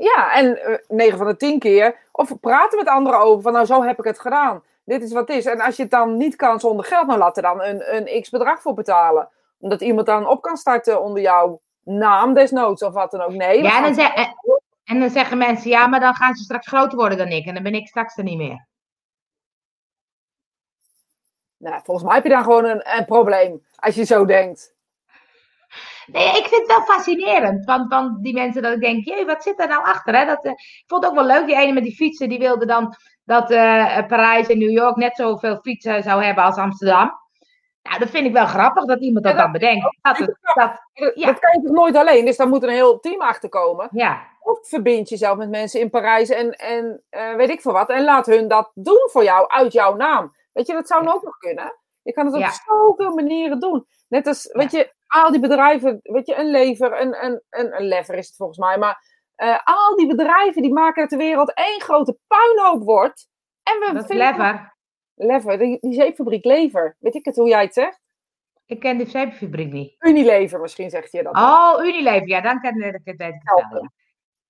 [0.00, 1.96] Ja, en eh, 9 van de 10 keer.
[2.12, 4.62] Of praten met anderen over van nou zo heb ik het gedaan.
[4.84, 5.46] Dit is wat het is.
[5.46, 8.22] En als je het dan niet kan zonder geld, nou laat er dan een, een
[8.22, 9.28] x bedrag voor betalen.
[9.58, 13.32] Omdat iemand dan op kan starten onder jouw naam desnoods of wat dan ook.
[13.32, 14.36] Nee, Ja, dan, en,
[14.84, 17.46] en dan zeggen mensen, ja, maar dan gaan ze straks groter worden dan ik.
[17.46, 18.66] En dan ben ik straks er niet meer.
[21.56, 23.66] nou, volgens mij heb je dan gewoon een, een probleem.
[23.76, 24.74] Als je zo denkt.
[26.12, 27.64] Nee, ik vind het wel fascinerend.
[27.64, 30.16] Van die mensen dat ik denk, jee, wat zit er nou achter?
[30.16, 30.24] Hè?
[30.24, 31.46] Dat, eh, ik vond het ook wel leuk.
[31.46, 32.94] Die ene met die fietsen, die wilde dan
[33.24, 37.18] dat eh, Parijs en New York net zoveel fietsen zou hebben als Amsterdam.
[37.82, 39.98] Nou, dat vind ik wel grappig dat iemand dat Ja, dat dan bedenkt.
[40.02, 40.18] Dat,
[40.54, 41.26] dat, Ja.
[41.26, 42.24] Dat kan je toch nooit alleen.
[42.24, 43.88] Dus daar moet een heel team achter komen.
[43.92, 47.90] ja, Of verbind jezelf met mensen in Parijs en, en eh, weet ik veel wat.
[47.90, 50.32] En laat hun dat doen voor jou uit jouw naam.
[50.52, 51.78] Weet je, dat zou ook nog kunnen.
[52.02, 53.86] Je kan het op zoveel manieren doen.
[54.08, 57.86] Net als, weet je, al die bedrijven, weet je, een lever, een, een, een, een
[57.86, 58.78] lever is het volgens mij.
[58.78, 59.04] Maar
[59.34, 63.28] eh, al die bedrijven die maken dat de wereld één grote puinhoop wordt.
[63.62, 64.76] En we dat vinden- clever.
[65.14, 66.96] Lever, die, die zeepfabriek Lever.
[66.98, 68.00] Weet ik het hoe jij het zegt?
[68.66, 69.94] Ik ken die zeepfabriek niet.
[69.98, 71.36] Unilever misschien zegt je dat.
[71.36, 72.28] Oh, Unilever.
[72.28, 73.18] Ja, dan ken ik het.
[73.18, 73.90] Ja.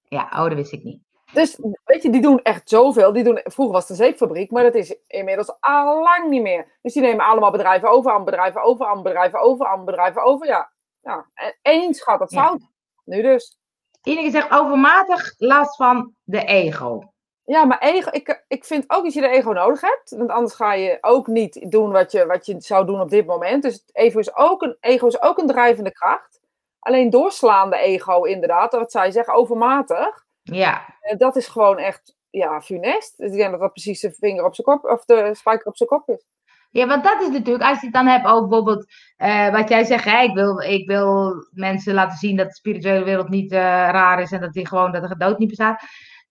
[0.03, 1.03] ja, oh, dat wist ik niet.
[1.33, 3.12] Dus weet je, die doen echt zoveel.
[3.12, 6.78] Die doen, vroeger was het een zeepfabriek, maar dat is inmiddels al lang niet meer.
[6.83, 10.47] Dus die nemen allemaal bedrijven over, aan bedrijven over, aan bedrijven over, aan bedrijven over.
[10.47, 10.70] Ja,
[11.01, 11.26] ja.
[11.35, 12.47] en eens gaat het Ja.
[12.47, 12.61] fout.
[13.05, 13.59] Nu dus.
[14.03, 17.12] Ineke zegt overmatig last van de ego.
[17.45, 20.11] Ja, maar ego, ik, ik vind ook dat je de ego nodig hebt.
[20.11, 23.26] Want anders ga je ook niet doen wat je, wat je zou doen op dit
[23.26, 23.62] moment.
[23.62, 26.41] Dus ego is, ook een, ego is ook een drijvende kracht.
[26.78, 30.26] Alleen doorslaande ego, inderdaad, wat zij zeggen, overmatig.
[30.55, 33.21] Ja, En dat is gewoon echt, ja, funest.
[33.21, 35.89] Ik denk dat dat precies de vinger op zijn kop, of de spijker op zijn
[35.89, 36.27] kop is.
[36.71, 38.87] Ja, want dat is natuurlijk, als je het dan hebt over bijvoorbeeld,
[39.17, 43.05] eh, wat jij zegt, hè, ik, wil, ik wil mensen laten zien dat de spirituele
[43.05, 45.83] wereld niet eh, raar is en dat, die gewoon, dat er dood niet bestaat.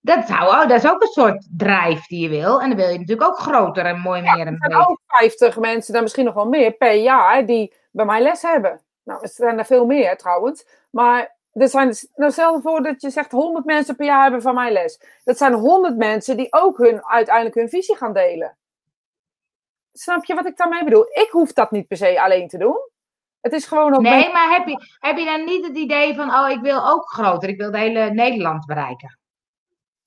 [0.02, 2.62] Dat, zou, oh, dat is ook een soort drijf die je wil.
[2.62, 5.58] En dan wil je natuurlijk ook groter en mooi meer en Er zijn ook 50
[5.58, 8.82] mensen, dan misschien nog wel meer, per jaar die bij mij les hebben.
[9.04, 10.68] Nou, er zijn er veel meer trouwens.
[10.92, 14.56] Maar er zijn, nou stel voor dat je zegt 100 mensen per jaar hebben van
[14.56, 15.02] mij les.
[15.24, 18.58] Dat zijn 100 mensen die ook hun, uiteindelijk hun visie gaan delen.
[19.94, 21.06] Snap je wat ik daarmee bedoel?
[21.10, 22.78] Ik hoef dat niet per se alleen te doen.
[23.42, 26.34] Het is gewoon ook Nee, maar heb je, heb je dan niet het idee van,
[26.34, 29.20] oh, ik wil ook groter, ik wil de hele Nederland bereiken?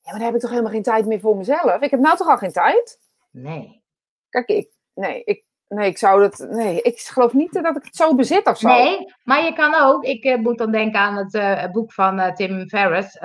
[0.01, 1.81] Ja, maar dan heb ik toch helemaal geen tijd meer voor mezelf.
[1.81, 3.01] Ik heb nou toch al geen tijd?
[3.31, 3.83] Nee.
[4.29, 5.45] Kijk, ik, nee, ik,
[5.75, 8.69] nee, ik zou dat, nee, ik geloof niet dat ik het zo bezit of zo.
[8.69, 12.19] Nee, maar je kan ook, ik eh, moet dan denken aan het eh, boek van
[12.19, 13.19] eh, Tim Ferriss,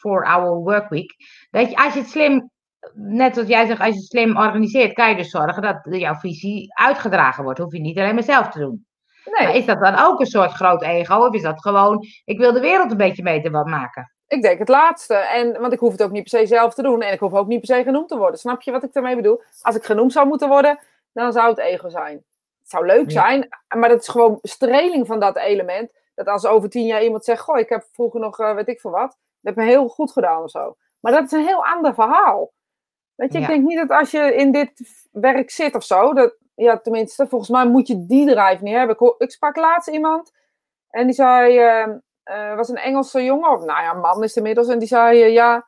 [0.00, 1.14] For Our Workweek.
[1.50, 2.50] Dat je, als je het slim,
[2.94, 6.14] net zoals jij zegt, als je het slim organiseert, kan je dus zorgen dat jouw
[6.14, 7.58] visie uitgedragen wordt.
[7.58, 8.86] Hoef je niet alleen maar zelf te doen.
[9.24, 11.14] Nee, Maar is dat dan ook een soort groot ego?
[11.14, 14.12] Of is dat gewoon, ik wil de wereld een beetje beter wat maken?
[14.28, 15.14] ik denk het laatste.
[15.14, 17.02] En, want ik hoef het ook niet per se zelf te doen.
[17.02, 18.40] En ik hoef ook niet per se genoemd te worden.
[18.40, 19.42] Snap je wat ik daarmee bedoel?
[19.60, 20.78] Als ik genoemd zou moeten worden,
[21.18, 22.24] dan zou het ego zijn.
[22.60, 23.20] Het zou leuk Ja.
[23.26, 25.92] zijn, maar dat is gewoon streling van dat element.
[26.14, 28.80] Dat als over tien jaar iemand zegt, goh, ik heb vroeger nog, eh, weet ik
[28.80, 29.16] veel wat.
[29.40, 30.76] Dat heb me heel goed gedaan of zo.
[31.00, 32.52] Maar dat is een heel ander verhaal.
[33.14, 33.44] Weet je, Ja.
[33.44, 34.72] ik denk niet dat als je in dit
[35.12, 38.96] werk zit of zo, dat, ja, tenminste, volgens mij moet je die drive niet hebben.
[38.98, 40.32] Ik, ik sprak laatst iemand
[40.90, 41.58] en die zei,
[42.22, 45.22] eh, was een Engelse jongen, of nou ja, man is het inmiddels, en die zei,
[45.22, 45.67] eh, ja,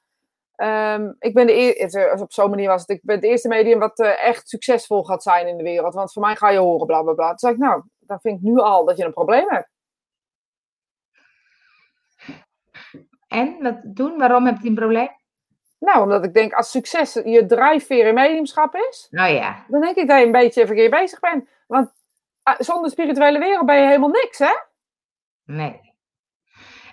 [0.60, 3.78] ehm, ik ben de eerste, op zo'n manier was het, ik ben het eerste medium
[3.78, 6.86] wat eh, echt succesvol gaat zijn in de wereld, want voor mij ga je horen,
[6.86, 7.28] bla bla bla.
[7.28, 9.68] Toen zei ik, nou, dan vind ik nu al dat je een probleem hebt.
[13.28, 14.18] En, wat doen?
[14.18, 15.08] Waarom heb je een probleem?
[15.78, 19.96] Nou, omdat ik denk, als succes je drijfveer in mediumschap is, Nou ja, dan denk
[19.96, 21.48] ik dat je een beetje verkeerd bezig bent.
[21.66, 21.92] Want
[22.42, 24.52] ah, zonder spirituele wereld ben je helemaal niks, hè?
[25.44, 25.89] nee.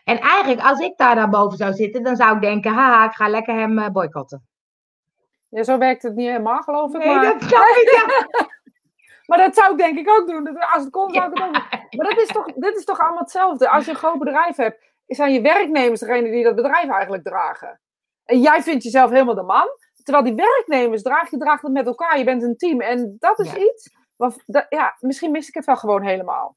[0.07, 3.11] En eigenlijk, als ik daar dan boven zou zitten, dan zou ik denken, haha, ik
[3.13, 4.47] ga lekker hem eh, boycotten.
[5.49, 6.97] Ja, zo werkt het niet helemaal, geloof ik.
[6.97, 7.23] Nee, maar...
[7.23, 8.27] dat snap ik, ja.
[9.27, 10.59] Maar dat zou ik denk ik ook doen.
[10.59, 11.63] Als het kon, zou ik het ook doen.
[11.97, 13.69] Maar dat is toch, dit is toch allemaal hetzelfde.
[13.69, 17.79] Als je een groot bedrijf hebt, zijn je werknemers degene die dat bedrijf eigenlijk dragen.
[18.25, 19.67] En jij vindt jezelf helemaal de man.
[20.03, 22.17] Terwijl die werknemers dragen, je draagt het met elkaar.
[22.17, 22.81] Je bent een team.
[22.81, 23.57] En dat is Ja.
[23.57, 23.89] iets.
[24.15, 26.56] Wat, dat, ja, misschien mis ik het wel gewoon helemaal.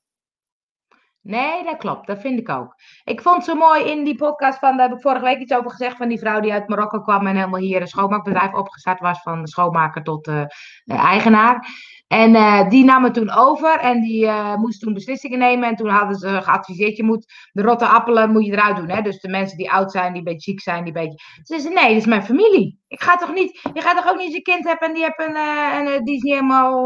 [1.22, 2.06] Nee, dat klopt.
[2.06, 2.74] Dat vind ik ook.
[3.04, 5.70] Ik vond zo mooi in die podcast van, daar heb ik vorige week iets over
[5.70, 9.22] gezegd, van die vrouw die uit Marokko kwam en helemaal hier een schoonmaakbedrijf opgestart was,
[9.22, 10.44] van schoonmaker tot eh,
[10.84, 11.66] eigenaar.
[12.10, 15.68] En eh, die nam het toen over en die eh, moest toen beslissingen nemen.
[15.68, 18.88] En toen hadden ze geadviseerd, je moet de rotte appelen moet je eruit doen.
[18.88, 19.02] Hè?
[19.02, 21.18] Dus de mensen die oud zijn, die een beetje ziek zijn, die een beetje...
[21.42, 22.80] Ze zei, nee, dat is mijn familie.
[22.88, 23.60] Ik ga toch niet...
[23.72, 26.14] Je gaat toch ook niet je kind hebben en die, heeft een, eh, en, die
[26.14, 26.84] is niet helemaal...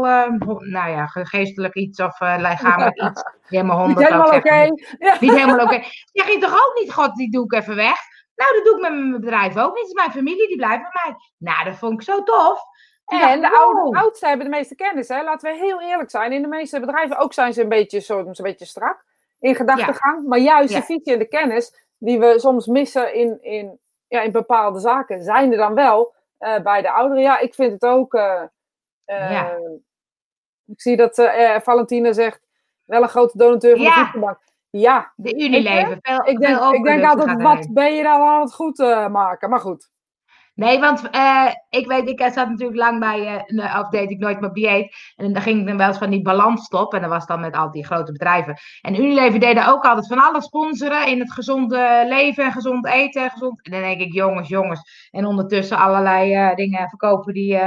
[0.59, 3.23] nou ja, geestelijk iets of lichamelijk iets.
[3.49, 4.07] Niet helemaal Niet honderd.
[4.07, 4.59] ik helemaal oké.
[5.05, 5.17] Ja.
[5.19, 5.83] Niet helemaal oké.
[6.13, 7.97] Zeg je toch ook niet, god, die doe ik even weg?
[8.35, 9.79] Nou, dat doe ik met mijn bedrijf ook niet.
[9.79, 11.15] Het is mijn familie, die blijft bij mij.
[11.37, 12.59] Nou, dat vond ik zo tof.
[13.05, 15.07] En de ik, oude, oudsten hebben de meeste kennis.
[15.07, 15.23] Hè?
[15.23, 16.31] Laten we heel eerlijk zijn.
[16.31, 19.03] In de meeste bedrijven ook zijn ze een beetje, soms een beetje strak
[19.39, 20.27] in gedachtegang.
[20.27, 20.79] Maar juist Ja.
[20.79, 25.23] de visie en de kennis die we soms missen in, in, ja, in bepaalde zaken,
[25.23, 27.23] zijn er dan wel eh, bij de ouderen.
[27.23, 28.13] Ja, ik vind het ook.
[28.13, 28.41] eh,
[29.05, 29.57] eh, Ja.
[30.67, 31.15] Ik zie dat
[31.63, 32.41] Valentina zegt,
[32.85, 33.95] wel een grote donateur van Ja.
[33.95, 34.37] de voedselbank.
[34.69, 35.97] Ja, De Unilever.
[36.01, 38.77] Veel, ik denk, ik denk altijd, wat ben je nou aan het goed
[39.11, 39.49] maken?
[39.49, 39.89] Maar goed.
[40.55, 44.39] Nee, want eh, ik weet, ik zat natuurlijk lang bij, een- of deed ik nooit
[44.39, 44.95] mijn dieet.
[45.15, 46.93] En dan ging ik dan wel eens van die balansstop.
[46.93, 48.57] En dat was dan met al die grote bedrijven.
[48.81, 53.23] En Unilever deden ook altijd van alles sponsoren in het gezonde leven en gezond eten.
[53.23, 53.63] en Gezond...
[53.65, 55.09] En dan denk ik, jongens, jongens.
[55.11, 57.59] En ondertussen allerlei eh, dingen verkopen die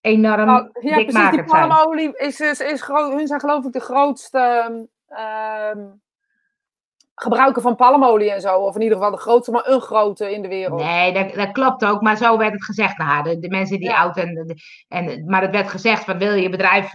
[0.00, 1.30] enorm Nou, ja, precies.
[1.30, 2.86] Die palmolie is, is, is.
[2.86, 4.70] Hun zijn geloof ik de grootste
[5.06, 5.86] ehm,
[7.14, 8.56] gebruiker van palmolie en zo.
[8.58, 10.80] Of in ieder geval de grootste, maar een grote in de wereld.
[10.82, 13.22] Nee, dat, dat klopt ook, maar zo werd het gezegd naar haar.
[13.22, 14.00] De, de mensen die Ja.
[14.02, 14.56] oud en,
[14.88, 15.24] en.
[15.26, 16.92] Maar het werd gezegd: van wil je je bedrijf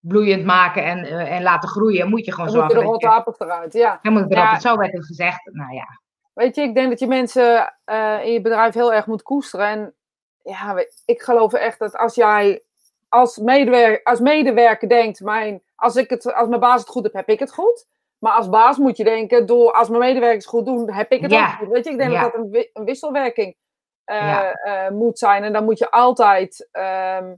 [0.00, 3.06] bloeiend maken en, eh, en laten groeien, moet je gewoon Dan moeten zorgen de rotte
[3.06, 3.12] je.
[3.14, 3.72] appels eruit.
[3.72, 3.98] Ja.
[4.02, 4.44] Dan moet het erop.
[4.44, 4.58] Ja.
[4.60, 5.40] Zo werd het gezegd.
[5.52, 5.86] Nou ja.
[6.32, 9.66] Weet je, ik denk dat je mensen eh, in je bedrijf heel erg moet koesteren.
[9.66, 9.94] En
[10.42, 12.62] ja, ik geloof echt dat als jij
[13.08, 17.14] als medewerker, als medewerker denkt, mijn, als, ik het, als mijn baas het goed heeft,
[17.14, 17.86] heb ik het goed.
[18.18, 21.30] Maar als baas moet je denken, door, als mijn medewerkers goed doen, heb ik het
[21.30, 21.46] Ja.
[21.46, 21.68] ook goed.
[21.68, 22.22] Weet je, ik denk Ja.
[22.22, 23.56] dat dat een, wi- een wisselwerking
[24.04, 24.52] eh, Ja.
[24.52, 25.42] eh, moet zijn.
[25.42, 27.34] En dan moet je altijd ehm,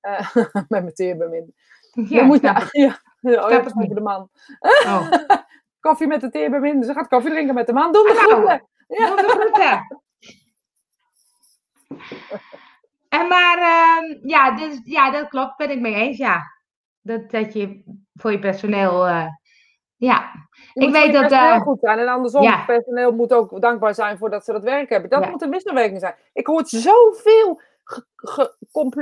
[0.00, 1.54] eh, met mijn teerbemin.
[1.92, 2.86] ja dan moet je, ja,
[3.44, 4.28] oh, ja, over de man.
[4.86, 5.10] Oh.
[5.80, 6.82] Koffie met de teerbemin.
[6.82, 7.92] Ze gaat koffie drinken met de man.
[7.92, 8.34] Doe de Hallo.
[8.36, 8.68] groeten.
[8.88, 9.06] Ja.
[9.06, 10.02] Doe de groeten.
[13.08, 16.42] En maar, ehm, ja, dus, ja, dat klopt, ben ik mee eens, ja.
[17.00, 17.82] Dat, dat je
[18.14, 19.06] voor je personeel,
[19.96, 20.32] ja.
[20.72, 21.98] Ik weet dat, personeel eh, goed zijn.
[21.98, 22.56] En andersom, ja.
[22.56, 25.10] het personeel moet ook dankbaar zijn voor dat ze dat werk hebben.
[25.10, 25.30] Dat Ja.
[25.30, 26.14] moet een wisselwerking zijn.
[26.32, 27.60] Ik hoor zoveel
[28.16, 28.54] ge,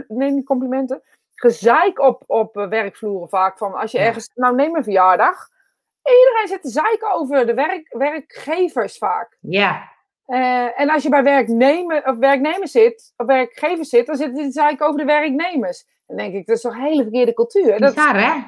[0.09, 1.03] nee, complimenten.
[1.35, 3.59] Gezeik op, op eh, werkvloeren vaak.
[3.59, 4.05] Van als je Ja.
[4.05, 5.49] ergens, nou neem een verjaardag.
[6.05, 9.37] Iedereen zit te zeiken over de werk, werkgevers vaak.
[9.41, 9.93] Ja,
[10.27, 14.45] Eh, en als je bij werknemer, of werknemers zit, of werkgevers zit, dan zitten ze
[14.45, 15.87] te zeiken over de werknemers.
[16.07, 17.79] Dan denk ik, dat is toch een hele verkeerde cultuur.
[17.79, 18.41] Dat bizar hè?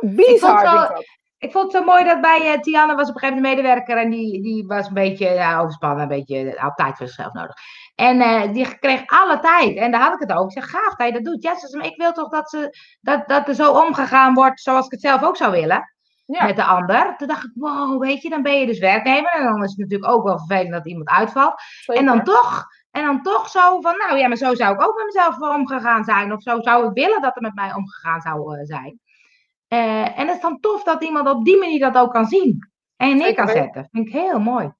[0.00, 1.18] bizar, ik.
[1.38, 3.64] Ik vond het zo mooi dat bij eh, Tiana was op een gegeven moment een
[3.64, 7.54] medewerker en die, die was een beetje overspannen, een beetje had tijd voor zichzelf nodig.
[7.94, 9.76] En eh, die kreeg alle tijd.
[9.76, 10.50] En daar had ik het ook.
[10.50, 11.42] Ik zeg, gaaf dat je dat doet.
[11.42, 14.60] Ja, ze zei, maar ik wil toch dat, ze, dat, dat er zo omgegaan wordt
[14.60, 15.92] zoals ik het zelf ook zou willen.
[16.26, 16.44] Ja.
[16.44, 17.14] Met de ander.
[17.16, 19.30] Toen dacht ik, wow, weet je, dan ben je dus werknemer.
[19.32, 21.54] En dan is het natuurlijk ook wel vervelend dat iemand uitvalt.
[21.84, 24.96] En dan toch, en dan toch zo van, nou ja, maar zo zou ik ook
[24.96, 26.32] met mezelf omgegaan zijn.
[26.32, 29.00] Of zo zou ik willen dat er met mij omgegaan zou eh, zijn.
[29.78, 32.68] Eh, en het is dan tof dat iemand op die manier dat ook kan zien.
[32.96, 33.88] En neer kan zetten.
[33.92, 34.72] Vind ik heel mooi.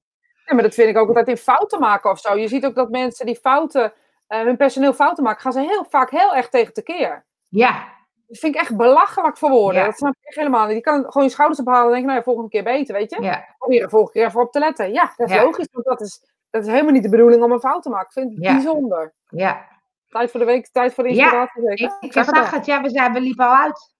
[0.45, 2.35] Ja, maar dat vind ik ook altijd in fouten maken of zo.
[2.37, 3.93] Je ziet ook dat mensen die fouten,
[4.27, 7.25] eh, hun personeel fouten maken, gaan ze heel vaak heel erg tegen tekeer.
[7.49, 7.93] Ja,
[8.27, 9.79] Dat vind ik echt belachelijk voor woorden.
[9.79, 9.85] Ja.
[9.85, 10.75] Dat snap ik echt helemaal niet.
[10.75, 13.21] Je kan gewoon je schouders ophalen en denken, nou ja, volgende keer beter, weet je.
[13.21, 14.93] ja, Probeer er volgende keer even op te letten.
[14.93, 15.43] Ja, dat is Ja.
[15.43, 18.05] logisch, want dat is, dat is helemaal niet de bedoeling om een fout te maken.
[18.07, 18.51] Ik vind het Ja.
[18.53, 19.13] bijzonder.
[19.29, 19.73] ja.
[20.07, 21.61] Tijd voor de week, tijd voor de Ja, inspiratie.
[21.65, 21.85] zeker?
[21.99, 23.94] Ik, ik zag het, ja, we, zijn, we liepen al uit.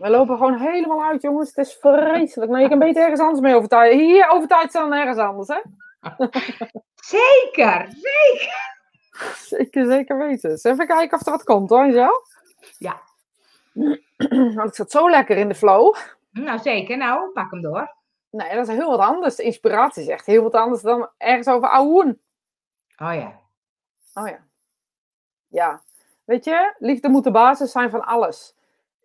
[0.00, 1.48] We lopen gewoon helemaal uit, jongens.
[1.54, 2.50] Het is vreselijk.
[2.50, 3.98] Nou, je kan beter ergens anders mee overtuigen.
[4.06, 5.60] Hier overtuigd staan dan ergens anders, hè?
[6.94, 8.76] Zeker, zeker.
[9.36, 10.50] Zeker, zeker weten.
[10.50, 11.86] Dus even kijken of er wat komt, hoor.
[12.78, 13.00] Ja.
[14.54, 15.94] Want ik zat zo lekker in de flow.
[16.30, 16.96] Nou, zeker.
[16.96, 17.96] Nou, pak hem door.
[18.30, 19.36] Nee, dat is heel wat anders.
[19.36, 22.20] De inspiratie is echt heel wat anders dan ergens over ouwen.
[22.96, 23.40] Oh ja.
[24.14, 24.38] Oh ja.
[25.48, 25.82] Ja.
[26.24, 28.57] Weet je, liefde moet de basis zijn van alles.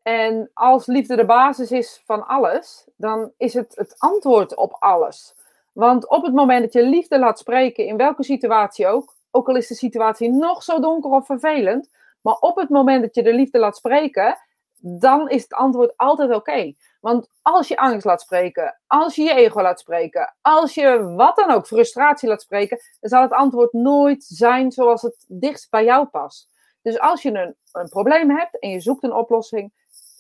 [0.04, 5.36] En als liefde de basis is van alles, dan is het het antwoord op alles.
[5.72, 9.56] Want op het moment dat je liefde laat spreken, in welke situatie ook, ook al
[9.56, 11.90] is de situatie nog zo donker of vervelend,
[12.22, 14.38] maar op het moment dat je de liefde laat spreken,
[14.86, 16.74] dan is het antwoord altijd oké.
[17.02, 21.36] Want als je angst laat spreken, als je je ego laat spreken, als je wat
[21.36, 25.84] dan ook, frustratie laat spreken, dan zal het antwoord nooit zijn zoals het dichtst bij
[25.84, 26.50] jou past.
[26.82, 29.72] Dus als je een, een probleem hebt en je zoekt een oplossing,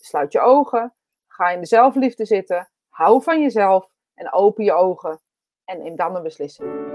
[0.05, 0.93] sluit je ogen,
[1.27, 5.21] ga in de zelfliefde zitten, hou van jezelf en open je ogen
[5.65, 6.93] en neem dan een beslissing.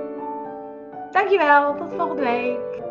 [1.11, 1.76] Dankjewel.
[1.76, 2.88] Tot volgende week.